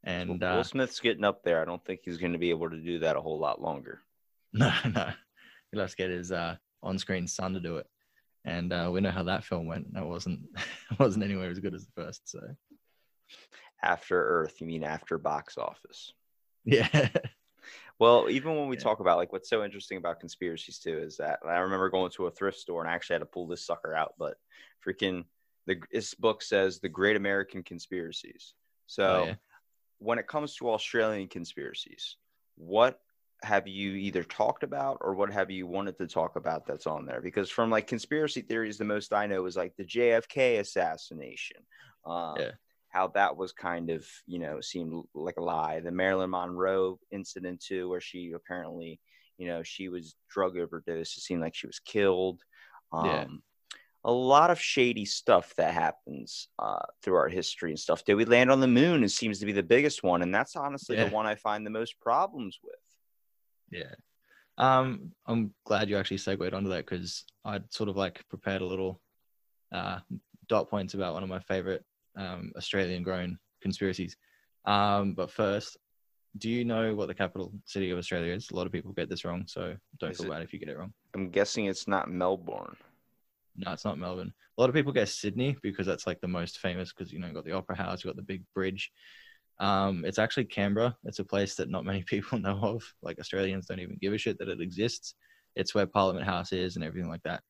[0.05, 2.71] And will uh, smith's getting up there i don't think he's going to be able
[2.71, 4.03] to do that a whole lot longer
[4.53, 5.11] no, no,
[5.71, 7.87] he'll have to get his uh, on-screen son to do it.
[8.45, 9.93] And uh, we know how that film went.
[9.93, 10.41] That wasn't
[11.01, 12.31] wasn't anywhere as good as the first.
[12.31, 12.41] So
[13.83, 16.13] after earth you mean after box office
[16.65, 17.09] yeah,
[17.99, 18.83] Well, even when we Yeah.
[18.83, 22.27] talk about like what's so interesting about conspiracies too is that I remember going to
[22.27, 24.37] a thrift store and I actually had to pull this sucker out, but
[24.87, 25.25] freaking
[25.67, 28.55] the this book says the Great American Conspiracies.
[28.87, 29.35] So Oh, yeah.
[29.99, 32.17] when it comes to Australian conspiracies,
[32.57, 33.01] what
[33.43, 37.05] have you either talked about or what have you wanted to talk about that's on
[37.05, 37.21] there?
[37.21, 41.59] Because from like conspiracy theories, the most I know is like the JFK assassination.
[42.05, 42.51] Um, Yeah.
[42.97, 45.81] How that was kind of, you know, seemed like a lie.
[45.81, 49.01] The Marilyn Monroe incident too, where she apparently,
[49.37, 51.15] you know, she was drug overdose.
[51.19, 52.41] It seemed like she was killed.
[52.93, 53.27] Um, Yeah.
[54.05, 58.03] a lot of shady stuff that happens uh, through our history and stuff.
[58.03, 59.05] Did we land on the moon?
[59.05, 61.05] It seems to be the biggest one, and that's honestly Yeah.
[61.05, 62.85] the one I find the most problems with.
[63.71, 63.95] Yeah.
[64.57, 68.67] Um, I'm glad you actually segued onto that because I'd sort of like prepared a
[68.73, 69.03] little
[69.71, 69.99] uh,
[70.49, 71.85] dot points about one of my favorite
[72.17, 74.17] um, Australian grown conspiracies.
[74.65, 75.77] Um, but first,
[76.39, 78.51] do you know what the capital city of Australia is?
[78.51, 80.59] A lot of people get this wrong, so don't Is feel it- bad if you
[80.59, 80.93] get it wrong.
[81.15, 82.77] I'm guessing it's not Melbourne.
[83.57, 84.35] No, it's not Melbourne.
[84.59, 87.27] A lot of people guess Sydney because that's like the most famous because you know
[87.27, 88.91] you got the Opera House, you got the big bridge.
[89.59, 90.95] Um, it's actually Canberra.
[91.05, 92.83] It's a place that not many people know of.
[93.03, 95.15] Like Australians don't even give a shit that it exists.
[95.55, 97.43] It's where Parliament House is and everything like that.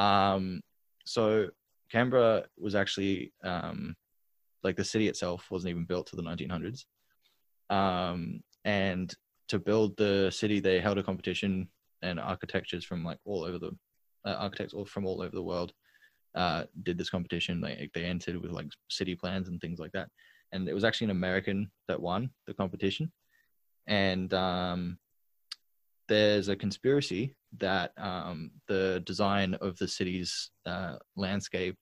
[0.00, 0.62] Um,
[1.04, 1.48] so
[1.94, 3.94] Canberra was actually um,
[4.64, 6.86] like the city itself wasn't even built to the 1900s.
[7.70, 9.14] Um, and
[9.46, 11.68] to build the city, they held a competition,
[12.02, 13.70] and architectures from like all over the
[14.26, 15.72] uh, architects all from all over the world
[16.34, 17.60] uh, did this competition.
[17.60, 20.08] They they entered with like city plans and things like that,
[20.50, 23.12] and it was actually an American that won the competition.
[23.86, 24.98] And um,
[26.08, 31.76] there's a conspiracy that um, the design of the city's uh, landscape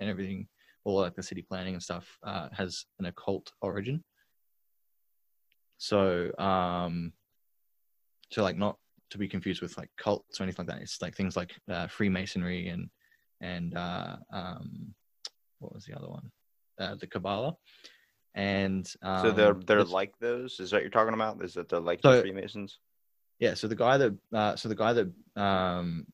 [0.00, 0.48] and everything,
[0.84, 4.02] all like the city planning and stuff, uh, has an occult origin.
[5.78, 7.12] So, um,
[8.30, 8.76] so like not
[9.10, 10.82] to be confused with like cults or anything like that.
[10.82, 12.88] It's like things like uh, Freemasonry and
[13.40, 14.94] and uh, um,
[15.58, 16.30] what was the other one?
[16.78, 17.54] Uh, the Kabbalah.
[18.34, 20.60] And um, so they're they're like those.
[20.60, 21.42] Is that you're talking about?
[21.42, 22.78] Is that they're like So- the Freemasons?
[23.38, 23.54] yeah.
[23.54, 26.06] So the guy that uh, so the guy that um,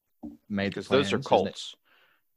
[0.49, 1.75] made the Because those are cults.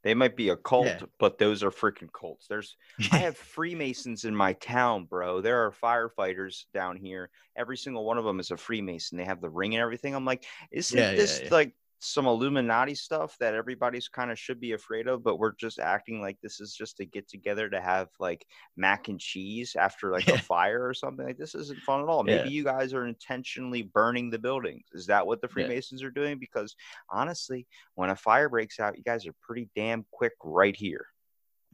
[0.03, 1.01] They might be a cult, Yeah.
[1.19, 2.47] but those are freaking cults.
[2.47, 2.77] There's
[3.11, 5.41] I have Freemasons in my town, bro.
[5.41, 7.29] There are firefighters down here.
[7.57, 9.17] Every single one of them is a Freemason.
[9.17, 10.15] They have the ring and everything.
[10.15, 11.49] I'm like, isn't Yeah, this yeah.
[11.51, 15.23] like some Illuminati stuff that everybody's kind of should be afraid of?
[15.23, 18.45] But we're just acting like this is just a get together to have like
[18.77, 20.35] mac and cheese after like Yeah.
[20.35, 21.25] a fire or something.
[21.25, 22.23] Like this isn't fun at all.
[22.27, 22.37] Yeah.
[22.37, 24.85] Maybe you guys are intentionally burning the buildings.
[24.93, 25.53] Is that what the Yeah.
[25.65, 26.39] Freemasons are doing?
[26.39, 26.75] Because
[27.09, 31.05] honestly, when a fire breaks out, you guys are pretty damn quick right here.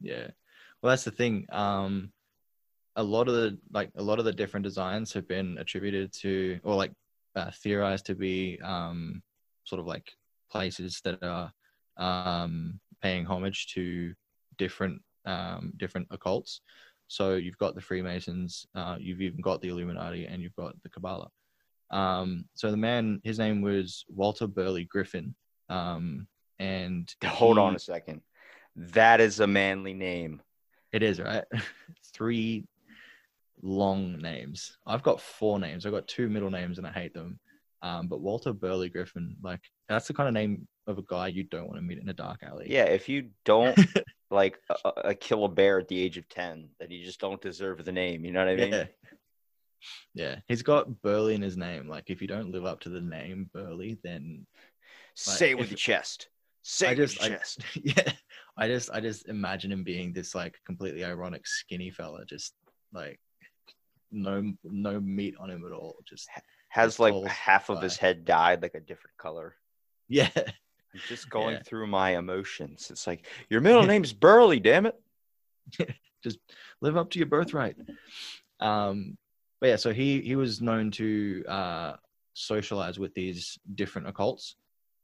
[0.00, 0.28] Yeah.
[0.82, 1.46] Well, that's the thing.
[1.50, 2.12] Um,
[2.96, 6.58] a lot of the like a lot of the different designs have been attributed to
[6.64, 6.92] or like
[7.34, 9.22] uh, theorized to be um,
[9.66, 10.12] sort of like
[10.50, 11.52] places that are
[11.98, 14.14] um, paying homage to
[14.56, 16.60] different um, different occults.
[17.08, 20.88] So you've got the Freemasons, uh, you've even got the Illuminati, and you've got the
[20.88, 21.30] Kabbalah.
[21.90, 25.34] Um, so the man, his name was Walter Burley Griffin,
[25.68, 26.26] um,
[26.58, 28.22] and Hold on a second.
[28.74, 30.42] That is a manly name.
[30.92, 31.44] It is right.
[32.12, 32.66] Three
[33.62, 34.76] long names.
[34.86, 35.86] I've got four names.
[35.86, 37.38] I've got two middle names, and I hate them.
[37.82, 41.44] Um, but Walter Burley Griffin, like that's the kind of name of a guy you
[41.44, 42.66] don't want to meet in a dark alley.
[42.68, 43.78] Yeah, if you don't
[44.30, 47.40] like a, a kill a bear at the age of 10, then you just don't
[47.40, 48.24] deserve the name.
[48.24, 48.72] You know what I mean?
[48.72, 48.84] yeah.
[50.14, 51.86] Yeah, he's got Burley in his name.
[51.88, 54.46] Like, if you don't live up to the name Burley, then
[55.14, 56.28] Say it if- with your chest.
[56.62, 57.60] Say I it with just, your I, chest.
[57.84, 58.12] yeah,
[58.56, 62.54] I just, I just imagine him being this like completely ironic skinny fella, just
[62.92, 63.20] like
[64.10, 65.96] no, no meat on him at all.
[66.08, 66.28] Just
[66.76, 69.54] Has like half of his head dyed like a different color.
[70.08, 71.62] yeah, I'm just going Yeah.
[71.64, 72.88] through my emotions.
[72.90, 75.00] It's like, your middle name's Burley, damn it.
[76.22, 76.38] just
[76.80, 77.76] live up to your birthright.
[78.60, 79.16] Um,
[79.60, 81.96] but yeah, so he he was known to uh,
[82.34, 84.54] socialize with these different occults,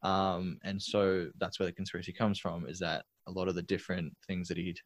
[0.02, 2.66] um, and so that's where the conspiracy comes from.
[2.68, 4.78] Is that a lot of the different things that he'd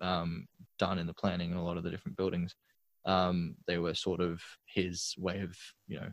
[0.00, 0.46] um,
[0.78, 2.54] done in the planning and a lot of the different buildings,
[3.06, 5.56] um, they were sort of his way of
[5.88, 6.08] you know,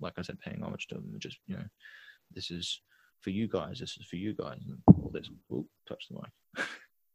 [0.00, 1.14] like I said, paying homage to them.
[1.18, 1.64] Just you know,
[2.34, 2.80] this is
[3.20, 3.78] for you guys.
[3.78, 4.60] This is for you guys.
[4.66, 5.30] And all this.
[5.52, 6.66] Oop, touch the mic.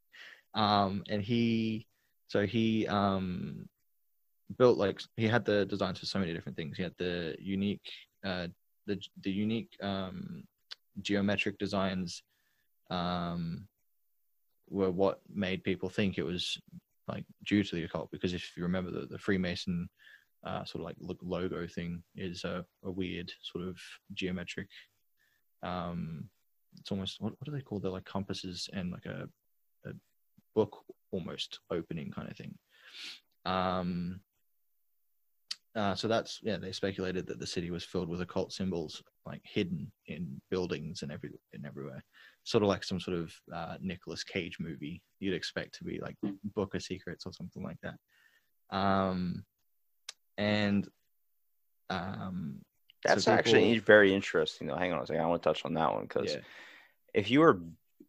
[0.53, 1.87] um, and he
[2.27, 3.67] so he um
[4.57, 7.89] built like he had the designs for so many different things he had the unique
[8.23, 8.47] uh
[8.85, 10.43] the the unique um
[11.01, 12.23] geometric designs
[12.91, 13.67] um
[14.69, 16.59] were what made people think it was
[17.07, 19.87] like due to the occult because if you remember the, the freemason
[20.45, 23.77] uh, sort of like logo thing is a, a weird sort of
[24.13, 24.69] geometric
[25.63, 26.29] um
[26.79, 29.27] it's almost what, what do they call the like compasses and like a,
[29.87, 29.91] a
[30.53, 32.55] book almost opening kind of thing.
[33.45, 34.19] Um
[35.75, 39.41] uh, so that's yeah they speculated that the city was filled with occult symbols like
[39.43, 42.03] hidden in buildings and every and everywhere.
[42.43, 46.15] Sort of like some sort of uh, Nicolas Cage movie you'd expect to be like
[46.55, 47.95] Book of Secrets or something like that.
[48.75, 49.43] Um
[50.37, 50.87] and
[51.89, 52.59] um
[53.05, 54.75] so That's actually very interesting, though.
[54.75, 55.21] Hang on a second.
[55.21, 56.41] I want to touch on that one because yeah.
[57.13, 57.61] if you were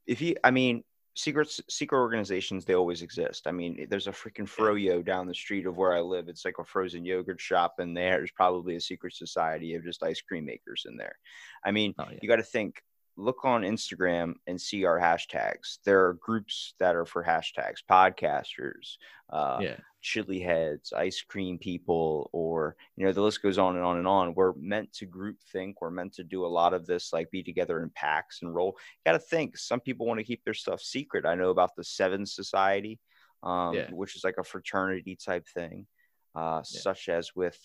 [0.07, 0.85] if you i mean
[1.15, 3.47] secrets secret organizations they always exist.
[3.47, 6.29] I mean there's a freaking froyo down the street of where i live.
[6.29, 10.23] It's like a frozen yogurt shop and there's probably a secret society of just ice
[10.23, 11.19] cream makers in there.
[11.65, 12.19] I mean oh yeah.
[12.23, 12.81] you got to think
[13.17, 18.97] look on instagram and see our hashtags there are groups that are for hashtags podcasters
[19.31, 23.85] uh, yeah chili heads, ice cream people, or you know, the list goes on and
[23.85, 24.35] on and on.
[24.35, 25.81] We're meant to group think.
[25.81, 28.79] We're meant to do a lot of this, like be together in packs and roll.
[29.05, 29.59] Got to think.
[29.59, 31.27] Some people want to keep their stuff secret.
[31.27, 33.01] I know about the Seven Society,
[33.43, 33.91] um, Yeah.
[33.91, 35.89] which is like a fraternity type thing,
[36.37, 36.81] uh, Yeah.
[36.83, 37.59] such as with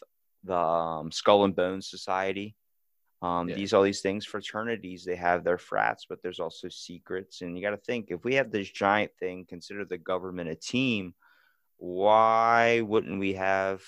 [0.44, 2.56] the um, Skull and Bones Society.
[3.21, 3.55] Um, Yeah.
[3.55, 7.41] These all these things, fraternities, they have their frats, but there's also secrets.
[7.41, 10.55] And you got to think if we have this giant thing, consider the government a
[10.55, 11.13] team.
[11.77, 13.84] Why wouldn't we have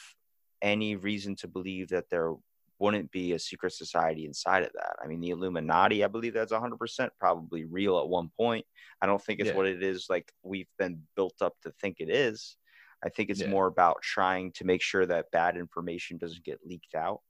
[0.62, 2.34] any reason to believe that there
[2.80, 4.96] wouldn't be a secret society inside of that?
[5.04, 8.66] I mean, the Illuminati, I believe that's 100% probably real at one point.
[9.02, 9.56] I don't think it's Yeah.
[9.56, 12.58] what it is like we've been built up to think it is.
[13.04, 13.50] I think it's Yeah.
[13.50, 17.22] more about trying to make sure that bad information doesn't get leaked out.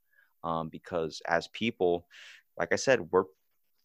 [0.44, 2.06] Um, because as people,
[2.58, 3.24] like I said, we're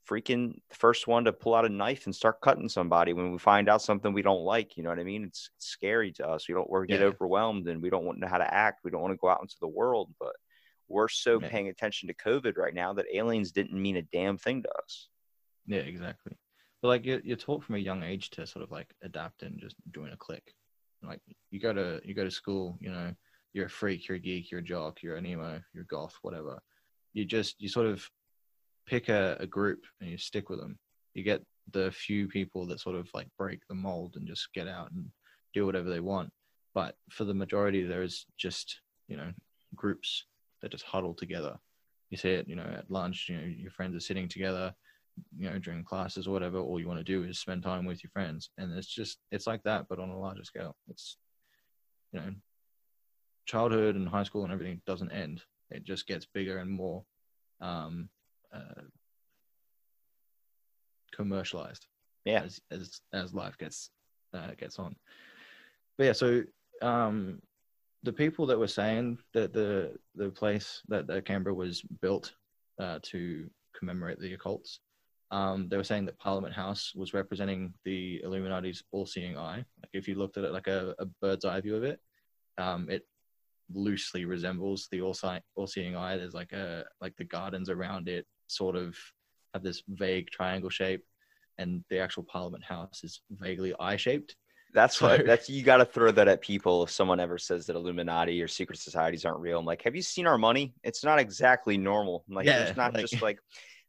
[0.07, 3.37] freaking the first one to pull out a knife and start cutting somebody when we
[3.37, 4.75] find out something we don't like.
[4.75, 5.23] You know what I mean?
[5.23, 6.47] It's, it's scary to us.
[6.47, 7.07] We don't we get Yeah.
[7.07, 8.81] overwhelmed and we don't want to know how to act.
[8.83, 10.35] We don't want to go out into the world, but
[10.87, 14.63] we're so paying attention to COVID right now that aliens didn't mean a damn thing
[14.63, 15.09] to us.
[15.67, 16.33] Yeah, exactly.
[16.81, 19.59] But like you're, you're taught from a young age to sort of like adapt and
[19.59, 20.55] just join a clique.
[21.03, 23.13] Like you go to you go to school, you know,
[23.53, 26.15] you're a freak, you're a geek, you're a jock, you're an emo, you're a goth,
[26.21, 26.59] whatever.
[27.13, 28.07] You just you sort of
[28.85, 30.77] pick a, a group and you stick with them.
[31.13, 34.67] You get the few people that sort of like break the mold and just get
[34.67, 35.05] out and
[35.53, 36.29] do whatever they want.
[36.73, 39.31] But for the majority, there's just you know
[39.75, 40.25] groups
[40.61, 41.57] that just huddle together.
[42.09, 43.27] You see it, you know, at lunch.
[43.29, 44.73] You know, your friends are sitting together
[45.37, 48.03] you know during classes or whatever all you want to do is spend time with
[48.03, 51.17] your friends and it's just it's like that but on a larger scale it's
[52.13, 52.31] you know
[53.49, 57.03] childhood and high school and everything doesn't end it just gets bigger and more
[57.61, 58.07] um
[58.53, 58.83] uh,
[61.11, 61.87] commercialized
[62.25, 62.43] Yeah.
[62.43, 63.89] as as as life gets
[64.35, 64.95] uh, gets on
[65.97, 66.43] but yeah so
[66.83, 67.41] um
[68.03, 72.33] the people that were saying that the the place that, that canberra was built
[72.79, 74.77] uh, to commemorate the occults
[75.31, 79.57] um, they were saying that Parliament House was representing the Illuminati's all-seeing eye.
[79.57, 81.99] Like if you looked at it like a, a bird's eye view of it,
[82.57, 83.03] um, it
[83.73, 86.17] loosely resembles the all-si- all-seeing eye.
[86.17, 88.95] There's like a like the gardens around it sort of
[89.53, 91.03] have this vague triangle shape,
[91.57, 94.35] and the actual Parliament House is vaguely eye-shaped.
[94.73, 97.75] That's what that's you got to throw that at people if someone ever says that
[97.75, 99.57] Illuminati or secret societies aren't real.
[99.59, 100.73] I'm like, have you seen our money?
[100.83, 102.23] It's not exactly normal.
[102.29, 103.39] I'm like, Yeah, it's not like- just like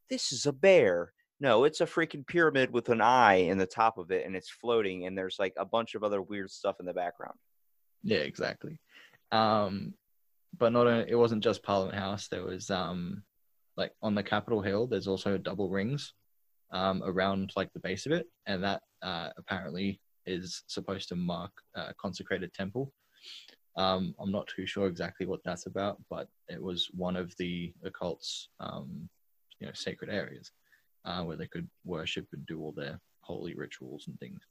[0.08, 1.12] this is a bear.
[1.38, 4.50] No, it's a freaking pyramid with an eye in the top of it and it's
[4.50, 7.38] floating and there's like a bunch of other weird stuff in the background.
[8.02, 8.78] Yeah, exactly.
[9.32, 9.94] Um,
[10.58, 12.28] but not it wasn't just Parliament House.
[12.28, 13.22] There was um,
[13.76, 14.86] like on the Capitol Hill.
[14.86, 16.12] There's also double rings
[16.72, 21.52] um, around like the base of it, and that uh, apparently is supposed to mark
[21.74, 22.92] a consecrated temple.
[23.76, 27.72] Um, I'm not too sure exactly what that's about, but it was one of the
[27.84, 29.08] occult's um,
[29.60, 30.50] you know sacred areas
[31.04, 34.42] uh, where they could worship and do all their holy rituals and things.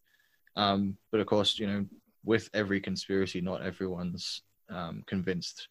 [0.55, 1.85] Um, but of course, you know,
[2.23, 5.67] with every conspiracy, not everyone's um, convinced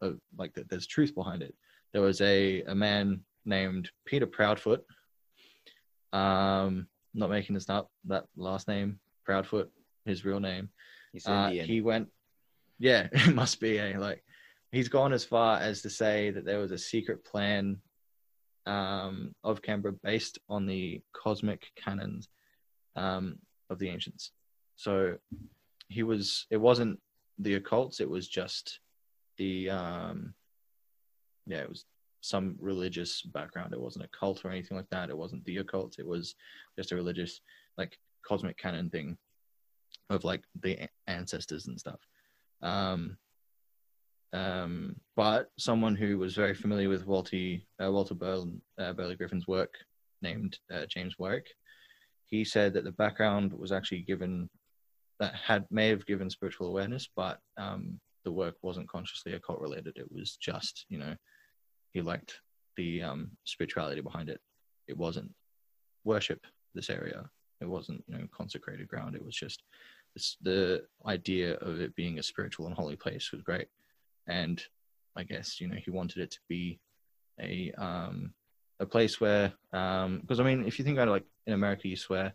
[0.00, 1.54] of like that there's truth behind it.
[1.92, 4.84] There was a, a man named Peter Proudfoot.
[6.12, 7.90] Um, not making this up.
[8.04, 9.70] That last name, Proudfoot,
[10.04, 10.68] his real name.
[11.12, 11.66] He's Uh, Indian.
[11.66, 12.08] he went,
[12.78, 14.22] yeah, it must be a like.
[14.70, 17.78] He's gone as far as to say that there was a secret plan
[18.66, 22.28] um, of Canberra based on the cosmic canons
[22.94, 23.38] um,
[23.70, 24.32] of the ancients.
[24.76, 25.16] So
[25.88, 26.46] he was.
[26.50, 27.00] It wasn't
[27.38, 28.00] the occults.
[28.00, 28.80] It was just
[29.36, 29.70] the.
[29.70, 30.34] Um,
[31.46, 31.86] yeah, it was
[32.20, 33.72] some religious background.
[33.72, 35.08] It wasn't a cult or anything like that.
[35.08, 35.98] It wasn't the occult.
[35.98, 36.34] It was
[36.76, 37.40] just a religious,
[37.78, 39.16] like cosmic canon thing
[40.10, 42.00] of like the ancestors and stuff.
[42.62, 43.16] Um,
[44.32, 48.14] um, but someone who was very familiar with Walter uh, Walter
[48.78, 49.74] uh, Burley Griffin's work,
[50.20, 51.46] named uh, James Weirick,
[52.26, 54.50] he said that the background was actually given
[55.20, 59.96] that had may have given spiritual awareness, but um, the work wasn't consciously occult related.
[59.96, 61.14] It was just you know
[61.92, 62.40] he liked
[62.76, 64.40] the um, spirituality behind it.
[64.86, 65.30] It wasn't
[66.04, 67.28] worship this area.
[67.60, 69.16] It wasn't you know consecrated ground.
[69.16, 69.62] It was just
[70.14, 73.68] this, the idea of it being a spiritual and holy place was great,
[74.26, 74.62] and
[75.16, 76.78] I guess you know he wanted it to be
[77.40, 78.32] a um,
[78.80, 81.88] a place where um because I mean if you think about it like in America
[81.88, 82.34] you swear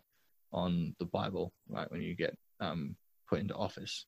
[0.52, 2.96] on the Bible right when you get um
[3.28, 4.06] put into office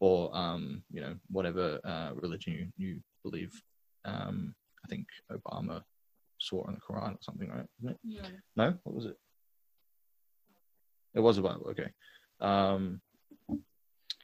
[0.00, 3.52] or um you know whatever uh, religion you, you believe
[4.04, 4.54] um
[4.84, 5.82] I think Obama
[6.38, 8.28] swore on the Quran or something right isn't it Yeah.
[8.56, 9.16] no what was it
[11.14, 11.90] it was a Bible okay
[12.40, 13.00] um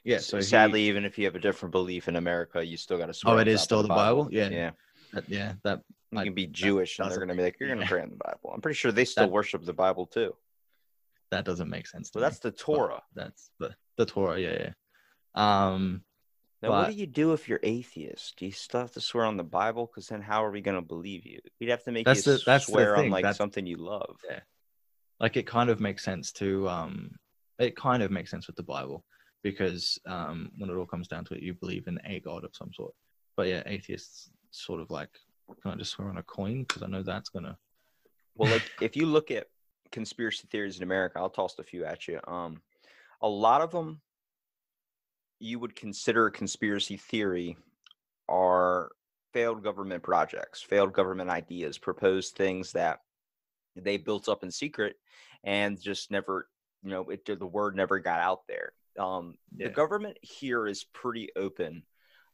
[0.04, 2.98] yeah so he- sadly, even if you have a different belief in America, you still
[2.98, 3.36] got to swear.
[3.36, 4.28] Oh, it is still the Bible?
[4.32, 4.48] Yeah.
[4.50, 4.70] yeah.
[5.12, 5.80] that, yeah that
[6.10, 8.02] You I- can be Jewish, and they're going to be like, "You're going to pray
[8.02, 10.34] in the Bible." I'm pretty sure they still That- worship the Bible too.
[11.32, 12.24] That doesn't make sense to So me.
[12.26, 13.02] that's the Torah.
[13.14, 14.38] that's the the Torah.
[14.38, 14.72] Yeah, yeah.
[15.34, 16.02] Um,
[16.60, 18.36] Then what do you do if you're atheist?
[18.38, 19.86] Do you still have to swear on the Bible?
[19.86, 21.40] Because then how are we going to believe you?
[21.58, 24.16] We'd have to make you the- swear on like that's- something you love.
[24.30, 24.40] Yeah.
[25.20, 26.94] like it kind of makes sense to um
[27.58, 29.04] it kind of makes sense with the bible
[29.48, 32.50] because um when it all comes down to it you believe in a god of
[32.60, 32.92] some sort
[33.36, 35.12] but yeah atheists sort of like
[35.60, 37.56] can i just swear on a coin because i know that's gonna
[38.34, 39.46] Well, like if you look at
[39.92, 42.18] conspiracy theories in America, I'll toss a few at you.
[42.26, 42.60] Um,
[43.20, 44.00] a lot of them
[45.38, 47.56] you would consider a conspiracy theory
[48.28, 48.92] are
[49.32, 53.00] failed government projects, failed government ideas, proposed things that
[53.74, 54.96] they built up in secret
[55.42, 56.48] and just never,
[56.82, 58.72] you know, it the word never got out there.
[58.98, 59.68] Um, Yeah.
[59.68, 61.82] The government here is pretty open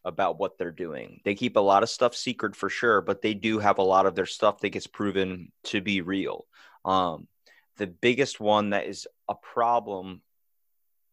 [0.04, 1.20] about what they're doing.
[1.24, 4.06] They keep a lot of stuff secret for sure, but they do have a lot
[4.06, 6.46] of their stuff that gets proven to be real.
[6.84, 7.26] Um,
[7.78, 10.20] the biggest one that is a problem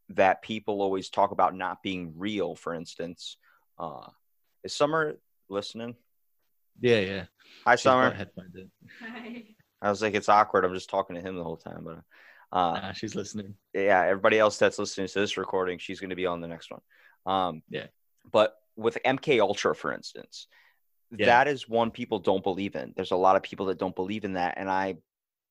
[0.09, 3.38] that people always talk about not being real, for instance,
[3.80, 4.07] uh,
[4.63, 5.16] is Summer
[5.49, 5.95] listening?
[6.82, 7.26] yeah yeah
[7.66, 8.13] Hi, Summer.
[9.01, 9.43] Hi.
[9.82, 10.66] I was like, it's awkward.
[10.66, 11.99] I'm just talking to him the whole time, but
[12.51, 16.16] uh, Nah, she's listening yeah, everybody else that's listening to this recording, she's going to
[16.16, 16.82] be on the next one.
[17.26, 17.88] Um, Yeah.
[18.32, 20.47] But with MK Ultra, for instance,
[21.16, 21.28] Yeah.
[21.28, 22.93] that is one people don't believe in.
[22.95, 24.97] There's a lot of people that don't believe in that, and I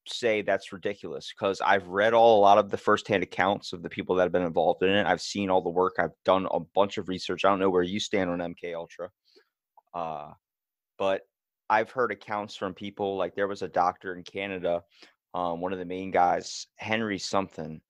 [0.06, 3.88] say that's ridiculous because I've read all a lot of the firsthand accounts of the
[3.88, 5.06] people that have been involved in it.
[5.06, 5.94] I've seen all the work.
[5.98, 7.44] I've done a bunch of research.
[7.44, 9.10] I don't know where you stand on MK Ultra,
[9.94, 10.32] uh,
[10.98, 11.22] but
[11.70, 14.82] I've heard accounts from people like there was a doctor in Canada,
[15.32, 17.80] um, one of the main guys, Henry something.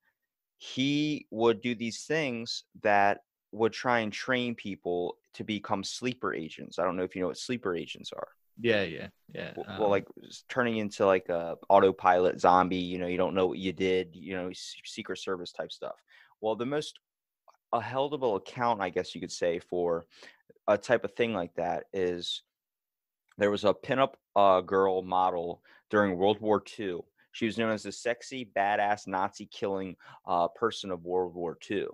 [0.57, 3.19] He would do these things that
[3.51, 6.79] would try and train people to become sleeper agents.
[6.79, 8.29] I don't know if you know what sleeper agents are.
[8.59, 10.07] Yeah yeah yeah W- um, well, like
[10.49, 12.77] turning into like a autopilot zombie.
[12.77, 14.15] You know, you don't know what you did.
[14.15, 15.95] You know, Secret Service type stuff.
[16.41, 16.99] Well, the most
[17.73, 20.05] a heldable account, I guess you could say, for
[20.67, 22.43] a type of thing like that is
[23.37, 26.99] there was a pinup uh, girl model during World War II.
[27.31, 31.87] She was known as the sexy, badass, Nazi killing uh, person of World War II.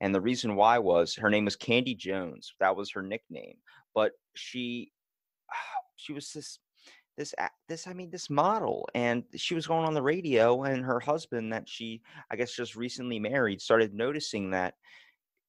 [0.00, 2.54] And the reason why was her name was Candy Jones.
[2.60, 3.56] That was her nickname.
[3.94, 4.92] But she,
[5.96, 6.58] she was this,
[7.16, 7.34] this,
[7.68, 7.86] this.
[7.86, 10.62] I mean, this model, and she was going on the radio.
[10.64, 14.74] And her husband, that she, I guess, just recently married, started noticing that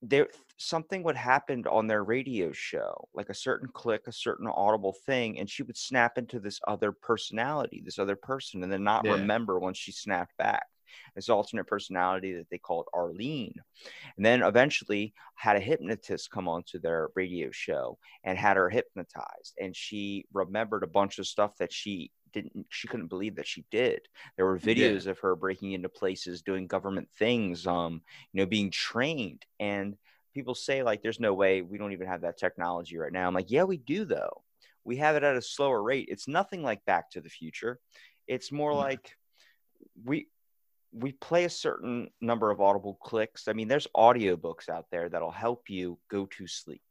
[0.01, 0.27] there
[0.57, 5.39] something would happen on their radio show like a certain click a certain audible thing
[5.39, 9.13] and she would snap into this other personality this other person and then not Yeah.
[9.13, 10.67] remember once she snapped back
[11.15, 13.53] this alternate personality that they called arlene.
[14.17, 19.55] And then eventually had a hypnotist come onto their radio show and had her hypnotized.
[19.59, 23.63] And she remembered a bunch of stuff that she didn't she couldn't believe that she
[23.71, 24.01] did.
[24.35, 24.89] There were Yeah.
[24.89, 28.01] videos of her breaking into places doing government things um
[28.33, 29.45] you know being trained.
[29.59, 29.95] And
[30.33, 33.27] people say like there's no way we don't even have that technology right now.
[33.27, 34.43] I'm like yeah we do though.
[34.83, 36.07] We have it at a slower rate.
[36.09, 37.79] It's nothing like back to the future.
[38.27, 38.77] It's more No.
[38.77, 39.11] like
[40.03, 40.27] we
[40.97, 45.31] we play a certain number of audible clicks i mean there's audiobooks out there that'll
[45.31, 46.81] help you go to sleep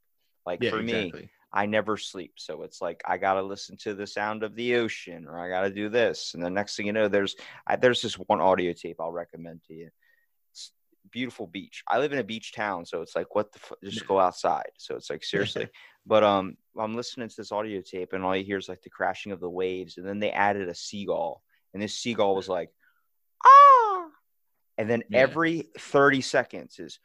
[0.46, 1.12] like yeah for me
[1.56, 2.32] I never sleep.
[2.36, 5.70] So it's like I gotta listen to the sound of the ocean, or I gotta
[5.70, 6.34] do this.
[6.34, 9.62] And the next thing you know, there's I, there's this one audio tape I'll recommend
[9.68, 9.90] to you.
[10.50, 10.72] It's
[11.12, 11.84] beautiful beach.
[11.86, 14.70] I live in a beach town, so it's like what the fu- just go outside.
[14.78, 15.68] So it's like seriously.
[16.06, 18.90] but um, I'm listening to this audio tape, and all you hear is like the
[18.90, 21.40] crashing of the waves, and then they added a seagull,
[21.72, 22.70] and this seagull was like,
[23.44, 24.06] ah,
[24.78, 25.20] and then Yeah.
[25.20, 26.98] every 30 seconds is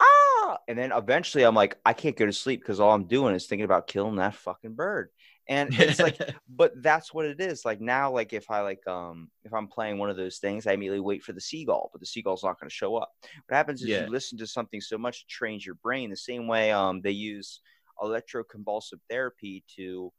[0.00, 0.58] ah!
[0.68, 3.46] And then eventually i'm like i can't go to sleep because all i'm doing is
[3.46, 5.10] thinking about killing that fucking bird.
[5.48, 6.18] And it's like
[6.48, 7.64] but that's what it is.
[7.64, 10.72] Like now like if i like um if i'm playing one of those things i
[10.72, 13.10] immediately wait for the seagull but the seagull's not going to show up.
[13.46, 14.04] What happens is Yeah.
[14.04, 16.10] you listen to something so much it trains your brain.
[16.10, 17.60] The same way um they use
[18.02, 20.12] electroconvulsive therapy to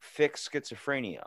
[0.00, 1.24] fix schizophrenia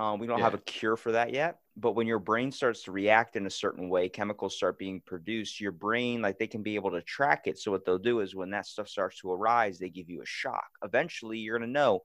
[0.00, 2.92] um, we don't have a cure for that yet but when your brain starts to
[2.92, 6.74] react in a certain way chemicals start being produced your brain like they can be
[6.74, 9.78] able to track it so what they'll do is when that stuff starts to arise
[9.78, 12.00] they give you a shock eventually you're going to know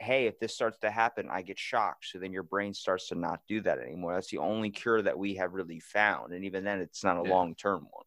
[0.00, 3.14] hey if this starts to happen i get shocked so then your brain starts to
[3.14, 6.64] not do that anymore that's the only cure that we have really found and even
[6.64, 7.30] then it's not a Yeah.
[7.30, 8.04] long term one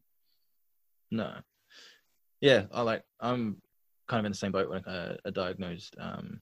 [1.11, 1.33] No.
[2.41, 3.03] Yeah, I like.
[3.19, 3.61] I'm
[4.07, 5.95] kind of in the same boat when uh, a diagnosed.
[5.97, 6.39] Um,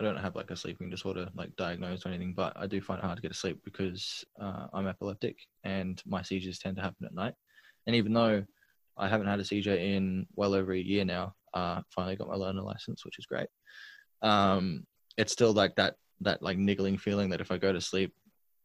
[0.00, 2.98] I don't have like a sleeping disorder like diagnosed or anything, but I do find
[3.00, 6.82] it hard to get to sleep because uh, I'm epileptic and my seizures tend to
[6.82, 7.34] happen at night.
[7.86, 8.44] And even though
[8.96, 12.34] I haven't had a seizure in well over a year now, uh, finally got my
[12.34, 13.48] learner license, which is great.
[14.22, 14.84] Um,
[15.16, 18.12] it's still like that that like niggling feeling that if I go to sleep,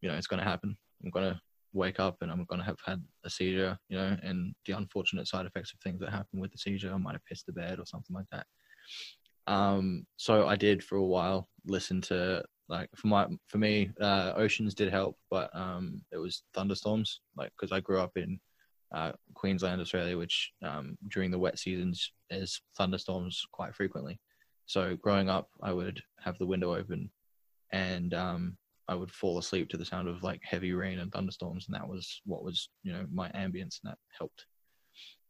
[0.02, 0.76] you know, it's going to happen.
[1.04, 1.40] I'm going to
[1.74, 5.46] wake up and I'm gonna have had a seizure, you know, and the unfortunate side
[5.46, 6.94] effects of things that happen with the seizure.
[6.94, 8.46] I might have pissed the bed or something like that.
[9.48, 14.34] Um, so I did for a while listen to like for my for me, uh,
[14.36, 18.39] oceans did help, but um, it was thunderstorms, like because I grew up in
[18.94, 24.20] uh, Queensland, Australia, which um, during the wet seasons is thunderstorms quite frequently.
[24.66, 27.12] So growing up, I would have the window open,
[27.72, 31.68] and um, I would fall asleep to the sound of like heavy rain and thunderstorms,
[31.68, 34.46] and that was what was you know my ambience, and that helped.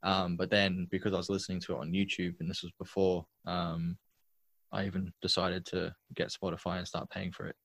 [0.04, 3.26] Um, but then because I was listening to it on YouTube, and this was before
[3.48, 3.98] um,
[4.74, 7.56] I even decided to get Spotify and start paying for it.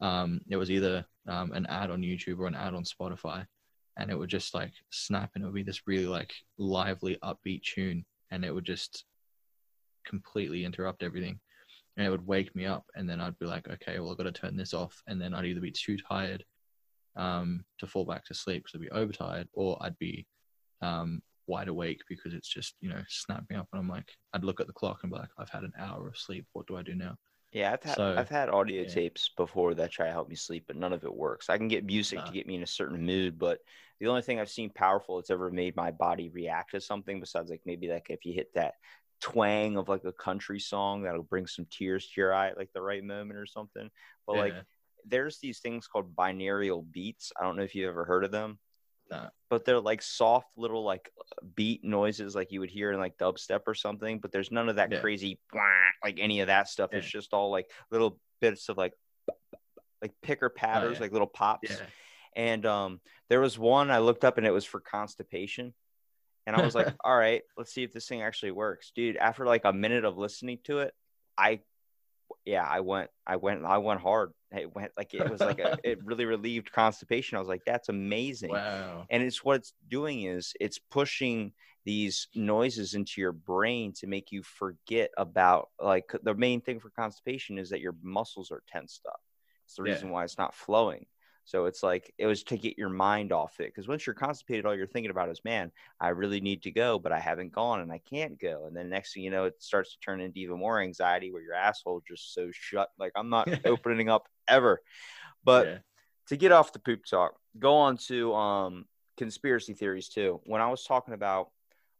[0.00, 3.46] Um, it was either um, an ad on YouTube or an ad on Spotify,
[3.96, 7.62] and it would just like snap, and it would be this really like lively, upbeat
[7.62, 9.04] tune, and it would just
[10.04, 11.38] completely interrupt everything,
[11.96, 14.24] and it would wake me up, and then I'd be like, okay, well I've got
[14.24, 16.44] to turn this off, and then I'd either be too tired
[17.16, 20.26] um, to fall back to sleep because I'd be overtired, or I'd be
[20.82, 24.44] um, wide awake because it's just you know snapped me up and i'm like i'd
[24.44, 26.76] look at the clock and be like i've had an hour of sleep what do
[26.76, 27.14] i do now
[27.52, 28.90] Yeah, I've had So, I've had audio yeah.
[28.90, 31.48] tapes before that try to help me sleep, but none of it works.
[31.48, 33.60] I can get music to get me in a certain mood, but
[33.98, 37.50] the only thing I've seen powerful that's ever made my body react to something besides
[37.50, 38.74] like maybe like if you hit that
[39.22, 42.70] twang of like a country song that'll bring some tears to your eye at like
[42.74, 43.90] the right moment or something.
[44.26, 44.58] But like
[45.06, 47.32] there's these things called binaural beats.
[47.40, 48.58] I don't know if you've ever heard of them.
[49.48, 51.10] But they're like soft little like
[51.54, 54.76] beat noises like you would hear in like dubstep or something, but there's none of
[54.76, 55.00] that Yeah.
[55.00, 55.38] crazy
[56.04, 56.92] like any of that stuff.
[56.92, 58.92] It's just all like little bits of like
[60.02, 61.00] like picker patters, Oh, yeah.
[61.00, 61.70] like little pops.
[61.70, 61.86] yeah
[62.34, 65.74] And um there was one I looked up and it was for constipation.
[66.46, 68.92] And I was like, all right, let's see if this thing actually works.
[68.94, 70.94] Dude, after like a minute of listening to it,
[71.38, 71.60] I
[72.46, 74.32] yeah, I went I went I went hard.
[74.52, 77.36] It went like it was like a it really relieved constipation.
[77.36, 78.50] I was like, that's amazing.
[78.52, 81.52] wow And it's what it's doing is it's pushing
[81.84, 86.90] these noises into your brain to make you forget about like the main thing for
[86.90, 89.20] constipation is that your muscles are tensed up.
[89.66, 89.92] It's the Yeah.
[89.92, 91.06] reason why it's not flowing.
[91.46, 94.66] So it's like it was to get your mind off it because once you're constipated,
[94.66, 95.70] all you're thinking about is, man,
[96.00, 98.64] I really need to go, but I haven't gone and I can't go.
[98.66, 101.42] And then next thing you know, it starts to turn into even more anxiety where
[101.42, 102.88] your asshole just so shut.
[102.98, 104.82] Like I'm not opening up ever.
[105.44, 105.78] But yeah.
[106.30, 108.86] to get off the poop talk, go on to um
[109.16, 110.40] conspiracy theories too.
[110.46, 111.50] When I was talking about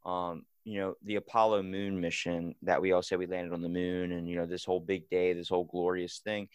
[0.04, 3.68] um you know the Apollo moon mission that we all said we landed on the
[3.68, 6.48] moon and you know this whole big day, this whole glorious thing.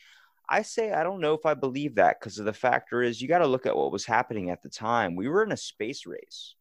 [0.51, 3.27] I say I don't know if I believe that because of the factor is you
[3.29, 5.15] got to look at what was happening at the time.
[5.15, 6.55] We were in a space race.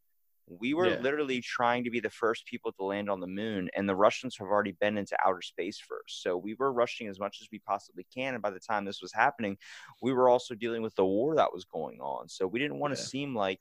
[0.48, 0.96] We were Yeah.
[1.02, 4.36] literally trying to be the first people to land on the moon, and the Russians
[4.38, 6.22] have already been into outer space first.
[6.22, 8.34] So we were rushing as much as we possibly can.
[8.34, 9.58] And by the time this was happening,
[10.02, 12.28] we were also dealing with the war that was going on.
[12.28, 13.02] So we didn't want to Yeah.
[13.02, 13.60] seem like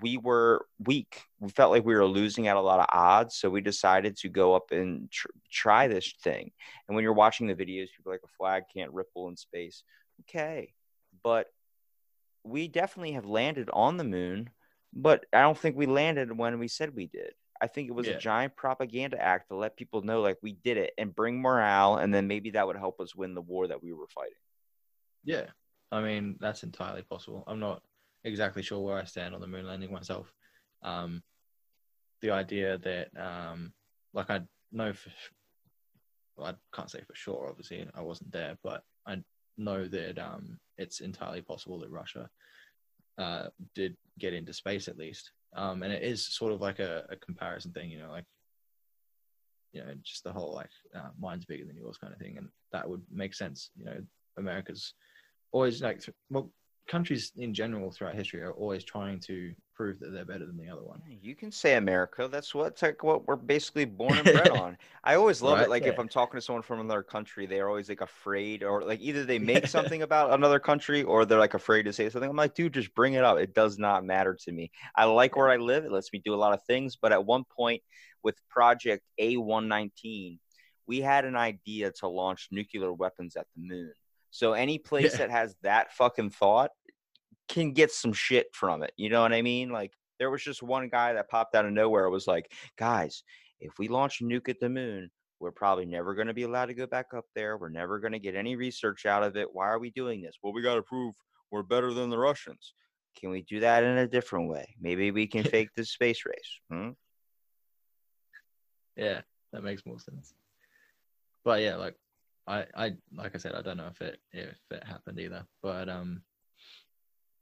[0.00, 1.22] we were weak.
[1.40, 3.36] We felt like we were losing at a lot of odds.
[3.36, 6.52] So we decided to go up and tr- try this thing.
[6.86, 9.82] And when you're watching the videos, people are like a flag can't ripple in space.
[10.22, 10.74] Okay.
[11.22, 11.46] But
[12.44, 14.50] we definitely have landed on the moon,
[14.92, 17.32] but I don't think we landed when we said we did.
[17.60, 18.14] I think it was Yeah.
[18.14, 21.96] a giant propaganda act to let people know like we did it and bring morale
[21.96, 24.34] and then maybe that would help us win the war that we were fighting.
[25.24, 25.46] Yeah,
[25.90, 27.44] I mean that's entirely possible.
[27.46, 27.82] I'm not
[28.26, 30.32] exactly sure where I stand on the moon landing myself.
[30.82, 31.22] Um,
[32.20, 33.72] the idea that, um,
[34.12, 34.40] like I
[34.72, 35.10] know for,
[36.36, 37.48] well, I can't say for sure.
[37.48, 39.22] Obviously, I wasn't there, but I
[39.56, 42.28] know that um, it's entirely possible that Russia
[43.18, 45.30] uh, did get into space at least.
[45.54, 48.24] Um, and it is sort of like a, a comparison thing, you know, like
[49.72, 52.48] you know, just the whole like uh, mine's bigger than yours kind of thing, and
[52.72, 53.70] that would make sense.
[53.76, 53.98] You know,
[54.38, 54.94] America's
[55.52, 56.50] always like well,
[56.86, 60.68] countries in general throughout history are always trying to prove that they're better than the
[60.68, 61.00] other one.
[61.06, 62.28] You can say America.
[62.30, 64.78] That's what like what we're basically born and bred on.
[65.04, 65.62] I always love it.
[65.62, 65.98] Right, Like if.
[65.98, 69.38] I'm talking to someone from another country, they're always like afraid, or like either they
[69.52, 72.30] make something about another country, or they're like afraid to say something.
[72.30, 73.38] I'm like, dude, just bring it up.
[73.38, 74.70] It does not matter to me.
[74.94, 75.84] I like where I live.
[75.84, 76.96] It lets me do a lot of things.
[76.96, 77.82] But at one point
[78.22, 80.38] with Project A119,
[80.86, 83.92] we had an idea to launch nuclear weapons at the moon.
[84.30, 85.18] So any place Yeah.
[85.18, 86.70] that has that fucking thought
[87.48, 88.92] can get some shit from it.
[88.96, 89.70] You know what I mean?
[89.70, 92.04] Like there was just one guy that popped out of nowhere.
[92.06, 93.22] It Was like, guys,
[93.60, 96.66] if we launch a nuke at the moon, we're probably never going to be allowed
[96.66, 97.58] to go back up there.
[97.58, 99.48] We're never going to get any research out of it.
[99.52, 100.36] Why are we doing this?
[100.42, 101.14] Well, we got to prove
[101.50, 102.72] we're better than the Russians.
[103.20, 104.74] Can we do that in a different way?
[104.80, 106.60] Maybe we can fake the space race.
[106.70, 106.90] Hmm?
[108.96, 109.20] Yeah,
[109.52, 110.34] that makes more sense.
[111.44, 111.94] But yeah, like
[112.46, 115.44] I, I like I said, I don't know if it if it happened either.
[115.62, 116.22] But um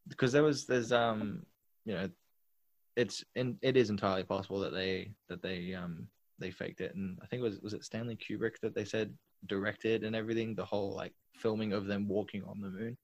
[0.09, 1.45] because there was there's um
[1.85, 2.09] you know
[2.97, 6.07] it's and it is entirely possible that they that they um
[6.39, 9.13] they faked it and i think it was was it stanley kubrick that they said
[9.47, 12.97] directed and everything the whole like filming of them walking on the moon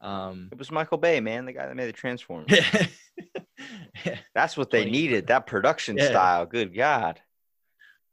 [0.00, 2.46] um It was Michael Bay, man, the guy that made the Transformers.
[4.06, 4.18] yeah.
[4.34, 5.26] That's what they needed.
[5.26, 6.06] That production Yeah.
[6.08, 6.46] style.
[6.46, 7.20] Good God.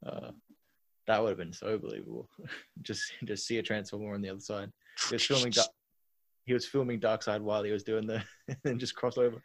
[0.05, 0.31] Uh,
[1.07, 2.29] that would have been so believable.
[2.81, 4.71] just just see a transformer on the other side.
[5.09, 5.53] He was filming.
[6.45, 8.21] He was filming Dark Side while he was doing the,
[8.65, 9.41] and just cross over.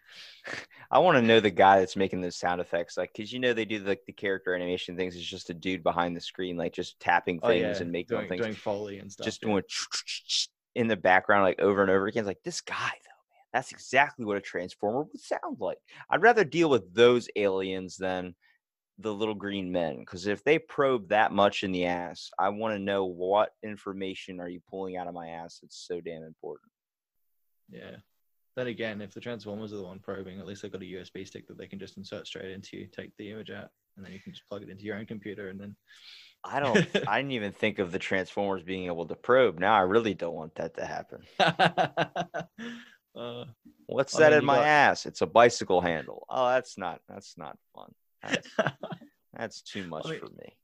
[0.91, 3.55] I want to know the guy that's making those sound effects, like, cause you know
[3.55, 5.17] they do like the character animation things.
[5.17, 8.21] It's just a dude behind the screen, like just tapping oh, things and making Oh,
[8.21, 9.25] doing, things, doing foley and stuff.
[9.25, 9.49] just yeah.
[9.49, 9.63] doing
[10.75, 12.21] in the background, like over and over again.
[12.21, 15.79] It's like this guy, though, man, that's exactly what a transformer would sound like.
[16.11, 18.35] I'd rather deal with those aliens than
[19.03, 22.75] the little green men, because if they probe that much in the ass, I want
[22.75, 25.61] to know what information are you pulling out of my ass.
[25.63, 26.71] It's so damn important.
[27.71, 27.97] Yeah.
[28.57, 31.27] Then again, if the Transformers are the one probing, at least they've got a USB
[31.27, 34.13] stick that they can just insert straight into you, take the image out, and then
[34.13, 35.77] you can just plug it into your own computer and then
[36.43, 36.77] I don't.
[37.09, 39.59] I didn't even think of the Transformers being able to probe.
[39.59, 41.23] Now I really don't want that to happen.
[43.19, 43.45] uh,
[43.87, 45.07] What's I that mean, in my got- ass?
[45.07, 46.27] It's a bicycle handle.
[46.31, 47.01] Oh, that's not.
[47.09, 47.93] That's not fun.
[48.23, 48.49] That's,
[49.37, 50.57] that's too much mean- for me.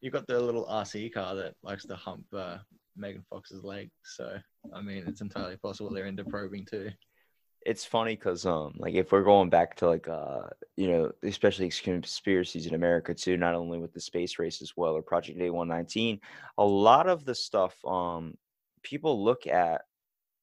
[0.00, 2.56] You've got the little RC car that likes to hump uh,
[2.96, 3.90] Megan Fox's leg.
[4.02, 4.38] So,
[4.72, 6.90] I mean, it's entirely possible they're into probing too.
[7.66, 10.44] It's funny because um, like if we're going back to like uh,
[10.76, 14.94] you know, especially conspiracies in America too, not only with the space race as well
[14.94, 16.20] or Project A one nineteen,
[16.56, 18.38] a lot of the stuff um,
[18.82, 19.82] people look at,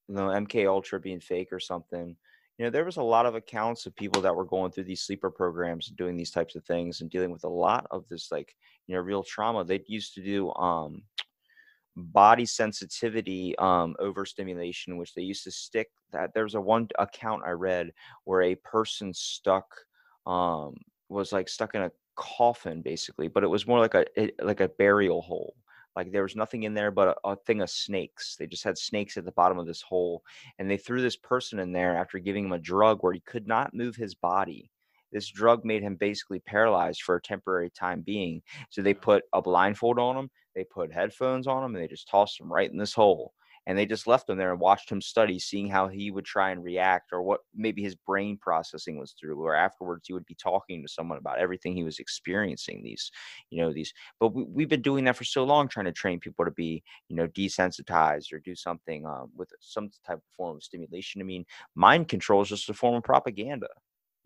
[0.07, 2.15] you know, MK Ultra being fake or something.
[2.57, 5.01] You know there was a lot of accounts of people that were going through these
[5.01, 8.31] sleeper programs and doing these types of things and dealing with a lot of this
[8.31, 8.55] like
[8.87, 9.63] you know real trauma.
[9.63, 11.03] They used to do um
[11.95, 17.41] body sensitivity um overstimulation which they used to stick that there was a one account
[17.43, 17.91] i read
[18.25, 19.65] where a person stuck
[20.27, 20.75] um
[21.09, 24.05] was like stuck in a coffin basically but it was more like a
[24.43, 25.55] like a burial hole
[25.97, 28.77] like there was nothing in there but a, a thing of snakes they just had
[28.77, 30.23] snakes at the bottom of this hole
[30.59, 33.47] and they threw this person in there after giving him a drug where he could
[33.47, 34.69] not move his body.
[35.11, 38.41] This drug made him basically paralyzed for a temporary time being.
[38.69, 42.09] So they put a blindfold on him, they put headphones on him, and they just
[42.09, 43.33] tossed him right in this hole.
[43.67, 46.51] And they just left him there and watched him study, seeing how he would try
[46.51, 49.39] and react or what maybe his brain processing was through.
[49.43, 52.81] Or afterwards, he would be talking to someone about everything he was experiencing.
[52.81, 53.11] These,
[53.49, 53.93] you know, these.
[54.21, 56.81] But we, we've been doing that for so long, trying to train people to be,
[57.09, 61.21] you know, desensitized or do something um, with some type of form of stimulation.
[61.21, 61.45] I mean,
[61.75, 63.67] mind control is just a form of propaganda.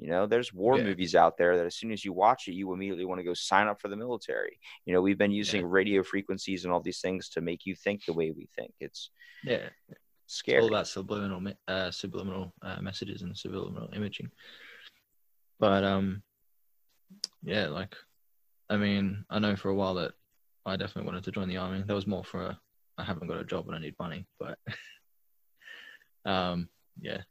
[0.02, 0.84] You know, there's war Yeah.
[0.86, 3.36] movies out there that as soon as you watch it, you immediately want to go
[3.36, 4.60] sign up for the military.
[4.86, 8.04] You know, we've been using radio frequencies and all these things to make you think
[8.06, 8.74] the way we think.
[8.80, 9.12] It's
[9.44, 10.60] Yeah, it's scary.
[10.64, 14.32] all about subliminal, uh, subliminal uh, messages and subliminal imaging.
[15.60, 16.24] But um,
[17.44, 17.96] yeah, like,
[18.72, 20.14] I mean, I know for a while that
[20.66, 21.84] I definitely wanted to join the army.
[21.86, 22.60] That was more for a,
[22.98, 24.58] I haven't got a job and I need money, but
[26.26, 27.22] um, yeah.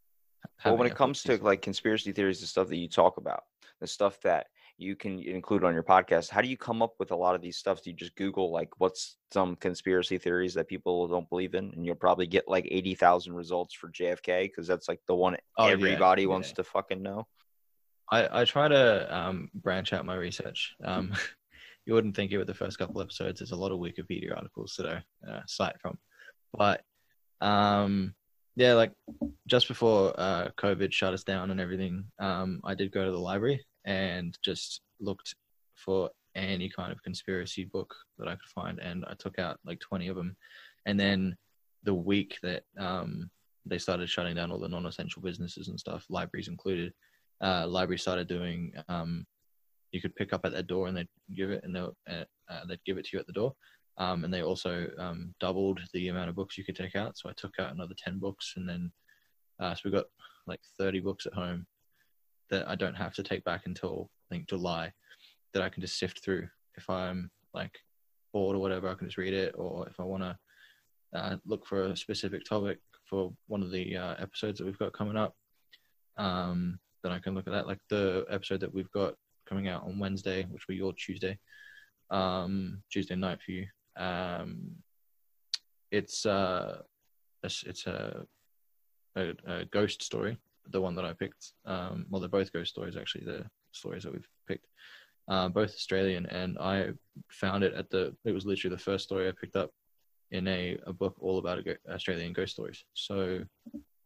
[0.64, 3.44] Well, when it comes to like conspiracy theories, the stuff that you talk about,
[3.80, 7.10] the stuff that you can include on your podcast, how do you come up with
[7.10, 7.82] a lot of these stuff?
[7.82, 11.84] Do you just Google like what's some conspiracy theories that people don't believe in, and
[11.84, 15.66] you'll probably get like eighty thousand results for JFK because that's like the one Oh,
[15.66, 16.54] yeah, everybody wants yeah.
[16.54, 17.26] to fucking know.
[18.10, 20.74] I, I try to um, branch out my research.
[20.84, 21.12] Um,
[21.86, 23.40] you wouldn't think it with the first couple episodes.
[23.40, 25.98] There's a lot of Wikipedia articles that I uh, cite from,
[26.52, 26.82] but
[27.40, 28.14] um,
[28.56, 28.92] yeah, like
[29.46, 33.18] just before uh, COVID shut us down and everything, um, I did go to the
[33.18, 35.34] library and just looked
[35.76, 39.80] for any kind of conspiracy book that I could find, and I took out like
[39.80, 40.36] 20 of them.
[40.86, 41.36] And then
[41.84, 43.30] the week that um,
[43.66, 46.92] they started shutting down all the non-essential businesses and stuff, libraries included,
[47.40, 48.72] uh, library started doing.
[48.88, 49.26] Um,
[49.92, 52.64] you could pick up at their door and they'd give it, and they'll uh, uh,
[52.68, 53.54] they'd give it to you at the door.
[54.00, 57.18] Um, and they also um, doubled the amount of books you could take out.
[57.18, 58.90] So I took out another ten books, and then
[59.60, 60.06] uh, so we got
[60.46, 61.66] like thirty books at home
[62.48, 64.90] that I don't have to take back until I think July.
[65.52, 67.76] That I can just sift through if I'm like
[68.32, 68.88] bored or whatever.
[68.88, 70.38] I can just read it, or if I want to
[71.14, 74.94] uh, look for a specific topic for one of the uh, episodes that we've got
[74.94, 75.34] coming up.
[76.16, 77.66] Um, then I can look at that.
[77.66, 79.14] Like the episode that we've got
[79.46, 81.38] coming out on Wednesday, which will be your Tuesday,
[82.10, 83.66] um, Tuesday night for you.
[83.96, 84.76] Um,
[85.90, 86.82] it's uh,
[87.42, 88.24] it's, a,
[89.16, 90.36] a a ghost story.
[90.70, 91.52] The one that I picked.
[91.66, 93.24] Um, well, they're both ghost stories actually.
[93.24, 94.66] The stories that we've picked,
[95.28, 96.90] uh, both Australian, and I
[97.30, 98.14] found it at the.
[98.24, 99.70] It was literally the first story I picked up
[100.30, 102.84] in a, a book all about Australian ghost stories.
[102.94, 103.40] So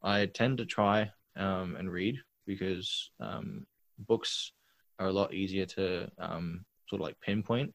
[0.02, 2.16] I tend to try um, and read
[2.46, 3.66] because um,
[4.06, 4.52] books
[4.98, 7.72] are a lot easier to um, sort of like pinpoint.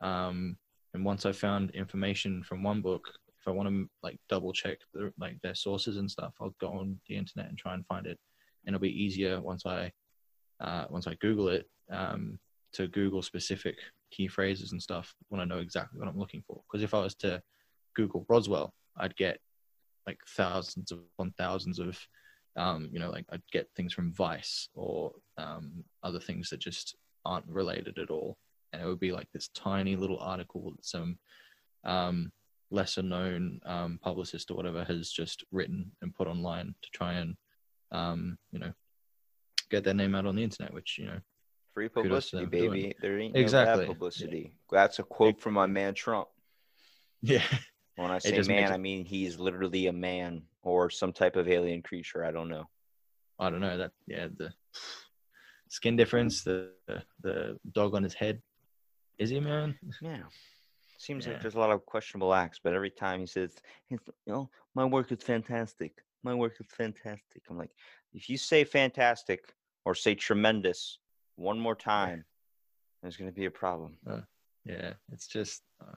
[0.00, 0.56] Um,
[0.94, 4.78] and once I found information from one book, if I want to like double check
[4.92, 8.06] the, like their sources and stuff, I'll go on the internet and try and find
[8.06, 8.18] it,
[8.66, 9.90] and it'll be easier once I
[10.60, 12.38] uh, once I Google it um,
[12.74, 13.76] to Google specific
[14.10, 16.60] key phrases and stuff when I know exactly what I'm looking for.
[16.68, 17.40] Because if I was to
[17.94, 19.38] Google Roswell, I'd get
[20.06, 21.98] like thousands upon thousands of
[22.56, 26.96] um, you know, like I'd get things from Vice or um, other things that just
[27.24, 28.36] aren't related at all.
[28.72, 31.18] And it would be like this tiny little article that some
[31.84, 32.30] um,
[32.70, 37.34] lesser known um, publicist or whatever has just written and put online to try and,
[37.92, 38.72] um, you know,
[39.70, 41.20] get their name out on the internet, which, you know,
[41.74, 42.94] Free publicity, for doing baby.
[43.00, 43.86] There ain't no Exactly.
[43.86, 44.52] bad publicity.
[44.70, 46.28] That's a quote from my man Trump.
[47.22, 47.42] yeah,
[47.96, 51.82] When I say man, I mean he's literally a man or some type of alien
[51.82, 52.24] creature.
[52.24, 52.64] I don't know.
[53.38, 53.92] I don't know that.
[54.06, 54.52] Yeah, the
[55.68, 56.70] skin difference, the
[57.22, 58.40] the dog on his head.
[59.20, 59.78] Is he man?
[60.00, 60.22] Yeah.
[60.96, 61.32] Seems Yeah.
[61.32, 63.54] like there's a lot of questionable acts, but every time he says,
[63.90, 66.02] "It's- you know, my work is fantastic.
[66.22, 67.42] My work is fantastic.
[67.48, 67.74] I'm like,
[68.14, 69.54] if you say fantastic
[69.84, 70.98] or say tremendous
[71.36, 72.24] one more time,
[73.02, 73.98] there's going to be a problem.
[74.64, 75.62] Yeah, it's just.
[75.80, 75.94] Uh,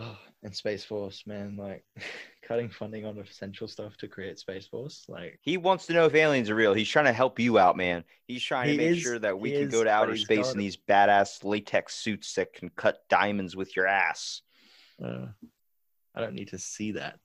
[0.00, 1.84] oh, and Space Force, man, like
[2.42, 6.14] cutting funding on essential stuff to create Space Force, like He wants to know if
[6.14, 6.74] aliens are real.
[6.74, 8.04] He's trying to help you out, man.
[8.26, 10.58] He's trying to make is- sure that we can is, go to outer space in
[10.58, 10.62] it.
[10.62, 14.42] these badass latex suits that can cut diamonds with your ass.
[15.02, 15.26] uh,
[16.14, 17.18] I don't need to see that.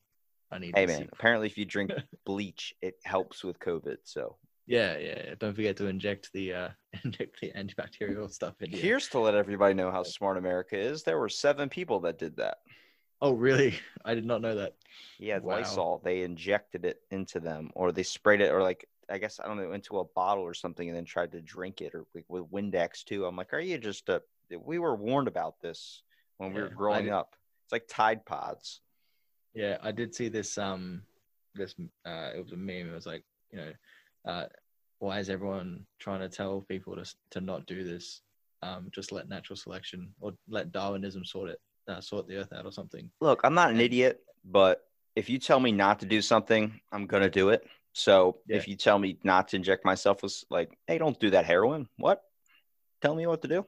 [0.52, 0.74] I need.
[0.76, 1.02] Hey, to man.
[1.02, 1.10] See...
[1.12, 1.92] Apparently, if you drink
[2.26, 3.98] bleach, it helps with COVID.
[4.04, 4.38] So
[4.68, 5.36] Yeah, yeah, yeah.
[5.38, 6.70] Don't forget to inject the uh,
[7.04, 8.78] inject the antibacterial stuff in you.
[8.78, 11.04] here's to let everybody know how smart America is.
[11.04, 12.58] There were seven people that did that.
[13.22, 13.76] Oh, really?
[14.06, 14.74] I did not know that.
[15.20, 15.58] Yeah, Wow.
[15.58, 16.02] Lysol.
[16.04, 19.58] They injected it into them, or they sprayed it, or like I guess I don't
[19.58, 22.50] know, into a bottle or something, and then tried to drink it, or like with
[22.52, 23.26] Windex too.
[23.26, 24.10] I'm like, are you just?
[24.10, 24.22] a?
[24.64, 26.02] we were warned about this
[26.38, 27.36] when we were Yeah, growing up.
[27.66, 28.82] It's like Tide Pods.
[29.54, 30.58] Yeah, I did see this.
[30.58, 31.02] Um,
[31.56, 32.90] this uh, it was a meme.
[32.90, 33.72] It was like, you know,
[34.26, 34.46] uh,
[35.00, 38.22] why is everyone trying to tell people to to not do this?
[38.62, 42.66] Um, just let natural selection or let Darwinism sort it, uh, sort the earth out
[42.66, 43.10] or something.
[43.22, 47.06] Look, I'm not an idiot, but if you tell me not to do something, I'm
[47.06, 47.68] gonna do it.
[47.94, 48.58] So Yeah.
[48.58, 51.88] if you tell me not to inject myself with like, hey, don't do that heroin.
[51.98, 52.24] What?
[53.02, 53.66] Tell me what to do.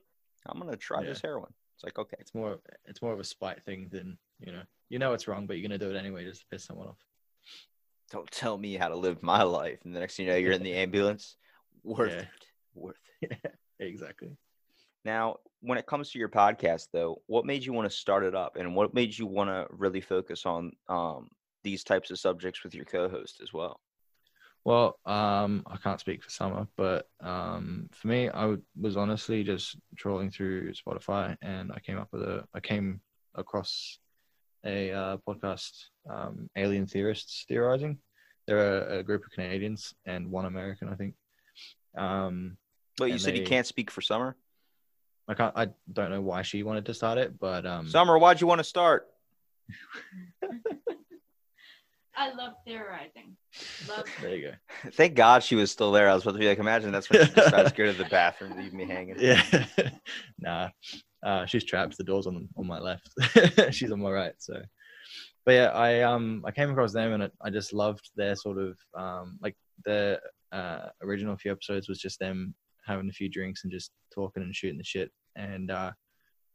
[0.47, 1.09] I'm gonna try Yeah.
[1.09, 1.53] this heroin.
[1.75, 2.17] It's like okay.
[2.19, 4.63] It's more it's more of a spite thing than you know.
[4.89, 7.05] You know it's wrong, but you're gonna do it anyway just to piss someone off.
[8.11, 9.79] Don't tell me how to live my life.
[9.83, 11.35] And the next thing you know, you're in the ambulance.
[11.83, 12.19] Worth Yeah.
[12.19, 12.27] it.
[12.73, 13.37] Worth it.
[13.79, 14.37] exactly.
[15.03, 18.35] Now, when it comes to your podcast, though, what made you want to start it
[18.35, 21.29] up, and what made you want to really focus on um,
[21.63, 23.79] these types of subjects with your co-host as well?
[24.65, 29.77] Well, um, I can't speak for Summer, but um, for me, I was honestly just
[29.95, 32.99] trolling through Spotify, and I came up with a, I came
[33.33, 33.97] across
[34.67, 35.71] a uh, podcast,
[36.09, 37.97] um, Alien Theorists Theorizing.
[38.45, 41.15] They're a, a group of Canadians and one American, I think.
[41.97, 42.57] Um,
[42.97, 44.35] But you And said you can't speak for Summer.
[45.27, 48.39] I can't, I don't know why she wanted to start it, but um, Summer, why'd
[48.39, 49.07] you want to start?
[52.19, 53.37] I love theorizing.
[53.87, 54.53] Love there you go.
[54.93, 56.09] Thank God she was still there.
[56.09, 58.05] I was about to be like, imagine that's when she decides to go to the
[58.09, 59.17] bathroom, leave me hanging.
[59.19, 59.43] Yeah,
[60.39, 60.69] nah,
[61.27, 61.97] uh, she's trapped.
[61.97, 63.09] The door's on on my left.
[63.71, 64.33] she's on my right.
[64.37, 64.61] So,
[65.45, 68.77] but yeah, I um I came across them and I just loved their sort of
[68.97, 70.19] um like the
[70.51, 72.55] uh, original few episodes was just them
[72.85, 75.91] having a few drinks and just talking and shooting the shit and uh,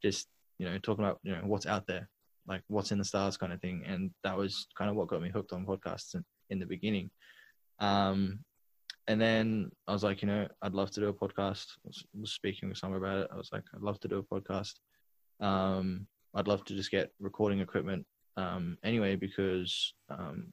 [0.03, 2.09] just you know talking about you know what's out there,
[2.49, 3.83] like what's in the stars kind of thing.
[3.87, 7.11] And that was kind of what got me hooked on podcasts in, in the beginning.
[7.79, 8.41] Um,
[9.09, 11.67] and then I was like, you know, I'd love to do a podcast.
[11.85, 13.31] I was, was speaking with someone about it.
[13.33, 14.75] I was like, I'd love to do a podcast.
[15.41, 20.53] Um, I'd love to just get recording equipment um, anyway because um,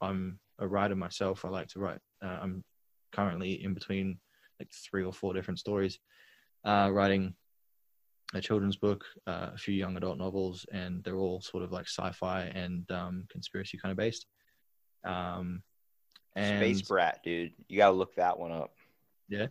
[0.00, 1.44] I'm a writer myself.
[1.44, 2.00] I like to write.
[2.22, 2.64] Uh, I'm
[3.12, 4.18] currently in between
[4.60, 5.98] like three or four different stories,
[6.64, 7.34] uh, writing
[8.34, 11.86] a children's book, uh, a few young adult novels, and they're all sort of like
[11.86, 14.26] sci-fi and um, conspiracy kind of based.
[15.04, 15.62] Um,
[16.36, 17.52] and Space Brat, dude.
[17.68, 18.74] You gotta look that one up.
[19.28, 19.48] Yeah?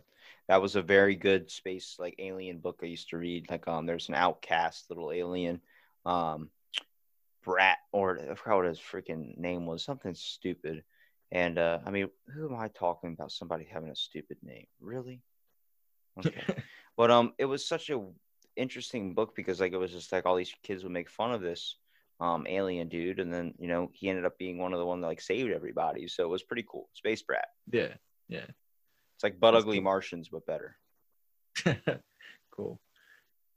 [0.48, 3.50] That was a very good space like alien book I used to read.
[3.50, 5.60] Like um there's an outcast little alien.
[6.04, 6.50] Um
[7.44, 10.84] Brat or I forgot what his freaking name was, something stupid.
[11.32, 13.32] And uh I mean, who am I talking about?
[13.32, 14.66] Somebody having a stupid name.
[14.80, 15.22] Really?
[16.18, 16.42] Okay.
[16.96, 18.02] But um, it was such a
[18.56, 21.42] interesting book because like it was just like all these kids would make fun of
[21.42, 21.76] this
[22.20, 25.00] um, alien dude, and then you know he ended up being one of the one
[25.00, 26.08] that like saved everybody.
[26.08, 26.88] So it was pretty cool.
[26.94, 27.48] Space Brat.
[27.70, 27.94] Yeah,
[28.28, 28.46] yeah.
[29.14, 29.84] It's like butt That's ugly cool.
[29.84, 30.76] Martians, but better.
[32.50, 32.80] cool.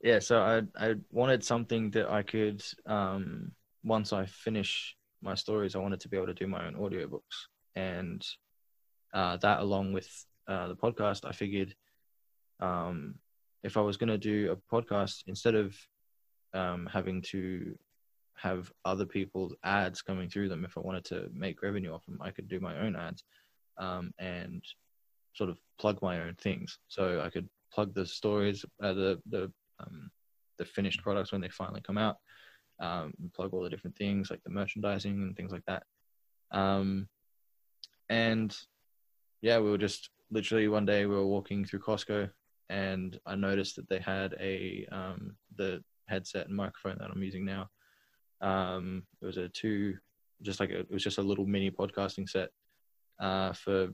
[0.01, 3.51] Yeah, so I I wanted something that I could um
[3.83, 7.47] once I finish my stories, I wanted to be able to do my own audiobooks.
[7.75, 8.25] And
[9.13, 10.09] uh, that along with
[10.47, 11.75] uh, the podcast, I figured
[12.59, 13.15] um,
[13.63, 15.75] if I was going to do a podcast, instead of
[16.53, 17.77] um, having to
[18.41, 22.19] have other people's ads coming through them, if I wanted to make revenue off them,
[22.21, 23.23] I could do my own ads
[23.77, 24.63] um, and
[25.33, 26.79] sort of plug my own things.
[26.87, 30.09] So I could plug the stories, uh, the the um,
[30.57, 32.17] the finished products when they finally come out,
[32.79, 35.83] um, plug all the different things like the merchandising and things like that.
[36.51, 37.07] Um,
[38.09, 38.55] and
[39.41, 42.29] yeah, we were just literally one day we were walking through Costco,
[42.69, 47.45] and I noticed that they had a um, the headset and microphone that I'm using
[47.45, 47.69] now.
[48.41, 49.97] Um, it was a two,
[50.41, 52.49] just like a, it was just a little mini podcasting set
[53.19, 53.85] uh, for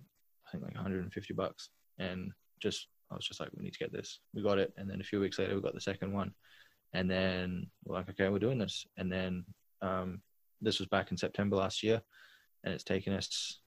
[0.47, 2.31] I think like 150 bucks, and
[2.61, 4.19] just I was just like, we need to get this.
[4.33, 6.31] We got it, and then a few weeks later, we got the second one,
[6.93, 9.45] and then we're like, okay, we're doing this, and then
[9.81, 10.21] um,
[10.61, 12.01] this was back in September last year,
[12.63, 13.59] and it's taken us,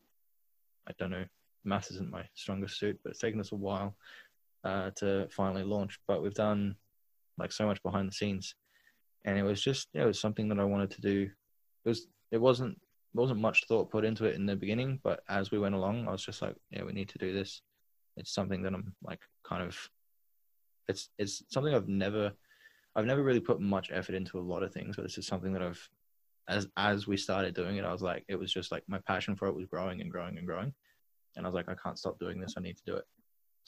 [0.88, 1.24] I don't know,
[1.64, 3.96] math isn't my strongest suit, but it's taken us a while
[4.64, 5.98] uh, to finally launch.
[6.06, 6.76] But we've done
[7.38, 8.54] like so much behind the scenes,
[9.28, 11.30] and it was just it was something that I wanted to do.
[11.84, 12.80] It was it wasn't
[13.12, 16.12] wasn't much thought put into it in the beginning, but as we went along, I
[16.12, 17.60] was just like, yeah, we need to do this.
[18.16, 19.76] It's something that I'm like kind of
[20.88, 22.32] it's it's something I've never
[22.96, 25.52] I've never really put much effort into a lot of things, but this is something
[25.52, 25.88] that I've
[26.48, 29.36] as as we started doing it, I was like, it was just like my passion
[29.36, 30.72] for it was growing and growing and growing,
[31.36, 32.54] and I was like, I can't stop doing this.
[32.56, 33.04] I need to do it.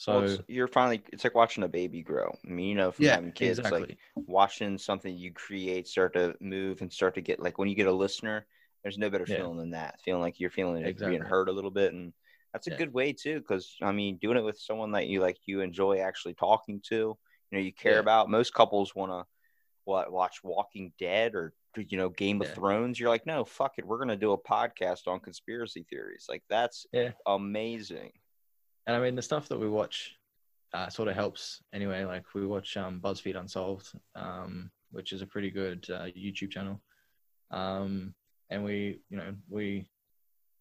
[0.00, 1.02] So Well, it's- you're finally.
[1.12, 2.34] It's like watching a baby grow.
[2.46, 3.80] I mean, you know, from yeah, having kids, exactly.
[3.82, 7.74] like watching something you create start to move and start to get like when you
[7.74, 8.46] get a listener.
[8.82, 9.36] There's no better Yeah.
[9.36, 10.00] feeling than that.
[10.00, 12.14] Feeling like you're feeling like being heard a little bit, and
[12.54, 12.78] that's a Yeah.
[12.78, 13.40] good way too.
[13.40, 16.96] Because I mean, doing it with someone that you like, you enjoy actually talking to,
[16.96, 17.18] you
[17.52, 18.30] know, you care about.
[18.30, 19.26] Most couples want to
[19.84, 22.98] what watch Walking Dead or you know Game of Thrones.
[22.98, 26.24] You're like, no, fuck it, we're gonna do a podcast on conspiracy theories.
[26.26, 26.86] Like that's
[27.26, 28.12] amazing.
[28.90, 30.16] And I mean the stuff that we watch
[30.74, 32.04] uh, sort of helps anyway.
[32.04, 36.80] Like we watch um, BuzzFeed Unsolved, um, which is a pretty good uh, YouTube channel,
[37.52, 38.12] um,
[38.50, 39.86] and we you know we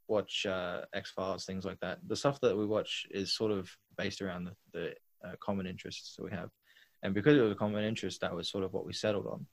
[0.08, 1.98] watch uh, X Files, things like that.
[2.08, 3.68] The stuff that we watch is sort of
[3.98, 6.52] based around the, the uh, common interests that we have,
[7.02, 9.48] and because it was a common interest, that was sort of what we settled on.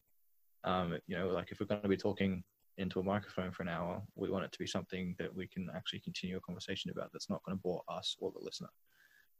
[0.64, 2.44] Um, you know, like if we're going to be talking
[2.78, 5.68] into a microphone for an hour, we want it to be something that we can
[5.74, 8.68] actually continue a conversation about that's not going to bore us or the listener.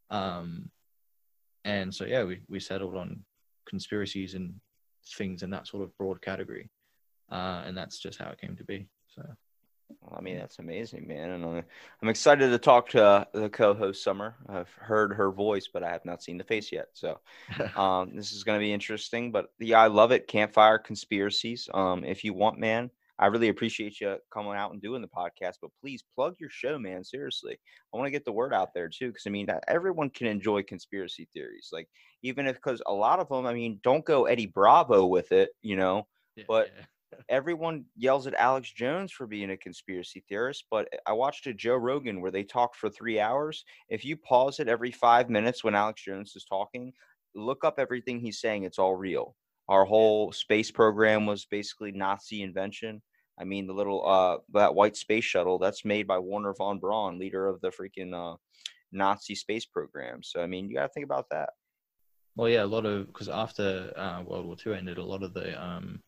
[0.09, 0.69] Um,
[1.65, 3.23] and so, yeah, we, we settled on
[3.67, 4.53] conspiracies and
[5.15, 6.69] things in that sort of broad category.
[7.31, 8.87] Uh, and that's just how it came to be.
[9.07, 9.21] So,
[10.01, 11.31] Well, I mean, that's amazing, man.
[11.31, 11.63] And I'm,
[12.01, 14.35] I'm excited to talk to uh, the co-host Summer.
[14.47, 16.87] I've heard her voice, but I have not seen the face yet.
[16.93, 17.19] So
[17.75, 19.31] um, this is going to be interesting.
[19.31, 20.27] But yeah, I love it.
[20.27, 21.69] Campfire conspiracies.
[21.73, 25.55] Um, if you want, man, I really appreciate you coming out and doing the podcast.
[25.61, 27.03] But please plug your show, man.
[27.03, 27.57] Seriously,
[27.93, 30.63] I want to get the word out there too, because I mean, everyone can enjoy
[30.63, 31.69] conspiracy theories.
[31.71, 31.87] Like
[32.23, 35.49] even if, because a lot of them, I mean, don't go Eddie Bravo with it,
[35.61, 36.07] you know
[36.37, 36.83] yeah, But- yeah.
[37.29, 41.53] everyone yells at Alex Jones for being a conspiracy theorist, but eh, I watched a
[41.53, 43.63] Joe Rogan where they talked for three hours.
[43.87, 46.91] If you pause it every five minutes when Alex Jones is talking,
[47.33, 48.63] look up everything he's saying.
[48.63, 49.35] It's all real.
[49.69, 53.01] Our whole space program was basically Nazi invention.
[53.39, 57.19] I mean, the little uh that white space shuttle that's made by Wernher von Braun,
[57.19, 58.37] leader of the freaking uh,
[58.91, 60.23] Nazi space program.
[60.23, 61.49] So I mean, you got to think about that.
[62.35, 65.33] Well, yeah, a lot of because after uh, World War II ended, a lot of
[65.33, 66.01] the um,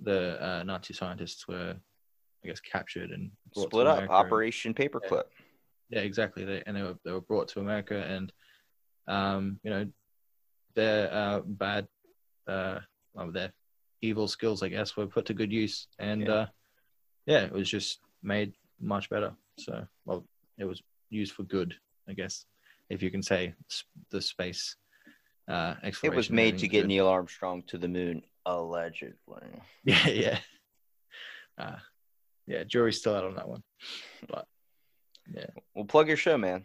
[0.00, 1.76] the uh, Nazi scientists were,
[2.44, 5.24] I guess, captured and Split up, America and- Operation Paperclip.
[5.88, 6.44] yeah, exactly.
[6.44, 8.32] They, and they were they were brought to America, and
[9.08, 9.86] um, you know,
[10.74, 11.86] their uh, bad,
[12.48, 12.80] uh,
[13.14, 13.52] well, their
[14.02, 16.32] evil skills, I guess, were put to good use, and Yeah.
[16.34, 16.46] uh,
[17.26, 19.34] yeah, it was just made much better.
[19.58, 20.26] So, well,
[20.58, 21.74] it was used for good,
[22.08, 22.44] I guess,
[22.90, 23.54] if you can say
[24.10, 24.76] the space.
[25.48, 26.88] Uh, It was made to get good.
[26.88, 29.16] Neil Armstrong to the moon, allegedly.
[29.84, 30.38] Yeah, yeah.
[31.58, 31.78] Uh,
[32.46, 33.62] yeah, jury's still out on that one.
[34.28, 34.46] But
[35.32, 35.46] yeah.
[35.74, 36.64] Well, plug your show, man.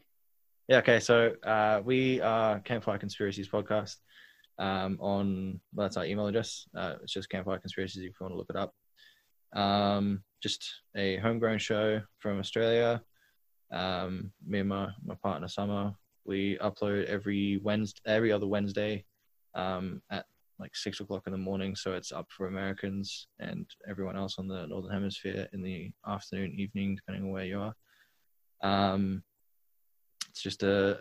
[0.68, 1.00] Yeah, okay.
[1.00, 3.98] So uh, we are Campfire Conspiracies podcast
[4.60, 6.68] um, on, well, that's our email address.
[6.76, 8.74] Uh, it's just Campfire Conspiracies if you want to look it up.
[9.54, 13.02] Um, just a homegrown show from Australia.
[13.72, 15.94] Um, me and my, my partner Summer,
[16.26, 19.06] we upload every Wednesday, every other Wednesday
[19.56, 20.26] um, at
[20.60, 24.48] like six o'clock in the morning, so it's up for Americans and everyone else on
[24.48, 27.74] the northern hemisphere in the afternoon, evening, depending on where you are.
[28.62, 29.24] Um,
[30.30, 31.00] it's just a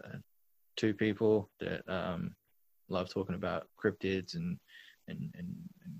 [0.76, 2.34] two people that um,
[2.90, 4.58] love talking about cryptids and,
[5.08, 5.94] and and and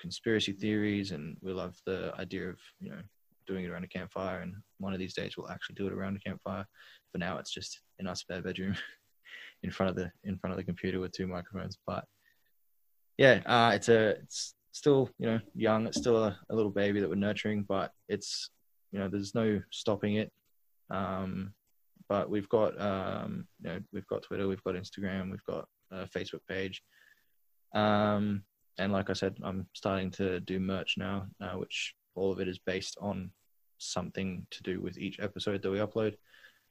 [0.00, 3.00] conspiracy theories, and we love the idea of you know
[3.46, 4.40] doing it around a campfire.
[4.40, 6.66] And one of these days, we'll actually do it around a campfire.
[7.12, 8.74] For now, it's just in our spare bedroom,
[9.62, 11.78] in front of the in front of the computer with two microphones.
[11.86, 12.04] But
[13.18, 15.86] yeah, uh, it's a it's still you know young.
[15.86, 18.50] It's still a, a little baby that we're nurturing, but it's
[18.92, 20.32] you know there's no stopping it.
[20.90, 21.52] Um,
[22.08, 26.06] but we've got um, you know we've got Twitter, we've got Instagram, we've got a
[26.06, 26.82] Facebook page.
[27.74, 28.42] Um,
[28.78, 32.48] and like I said, I'm starting to do merch now, uh, which all of it
[32.48, 33.30] is based on
[33.78, 36.14] something to do with each episode that we upload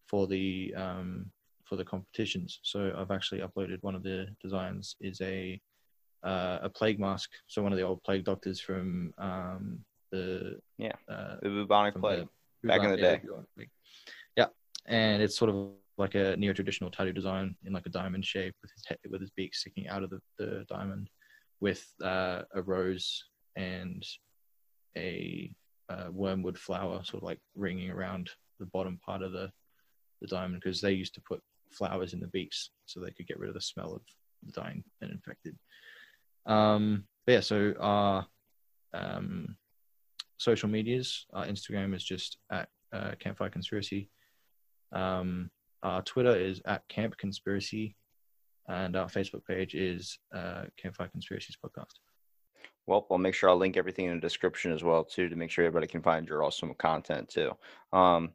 [0.07, 1.31] for the um,
[1.63, 2.59] for the competitions.
[2.63, 5.59] So I've actually uploaded one of the designs is a
[6.23, 7.31] uh, a plague mask.
[7.47, 9.79] So one of the old plague doctors from um,
[10.11, 10.93] the Yeah.
[11.07, 12.27] uh, The bubonic plague.
[12.61, 13.67] the- back in the yeah, day.
[14.35, 14.47] Yeah,
[14.87, 18.71] and it's sort of like a neo-traditional tattoo design in like a diamond shape with
[18.75, 21.09] his head, with his beak sticking out of the, the diamond,
[21.61, 23.23] with uh, a rose
[23.55, 24.05] and
[24.97, 25.53] a
[25.89, 28.29] uh, wormwood flower sort of like ringing around
[28.59, 29.49] the bottom part of the
[30.21, 31.41] the diamond because they used to put
[31.71, 34.01] flowers in the beaks so they could get rid of the smell of
[34.43, 35.57] the dying and infected.
[36.45, 38.25] Um, but yeah, so our
[38.93, 39.57] um,
[40.37, 44.09] social medias, our Instagram is just at uh, Campfire Conspiracy.
[44.93, 45.49] Um,
[45.85, 47.95] our Twitter is at Camp Conspiracy,
[48.67, 51.99] and our Facebook page is uh, Campfire Conspiracies Podcast.
[52.87, 55.51] Well, I'll make sure I'll link everything in the description as well too to make
[55.51, 57.51] sure everybody can find your awesome content too.
[57.93, 58.31] Um,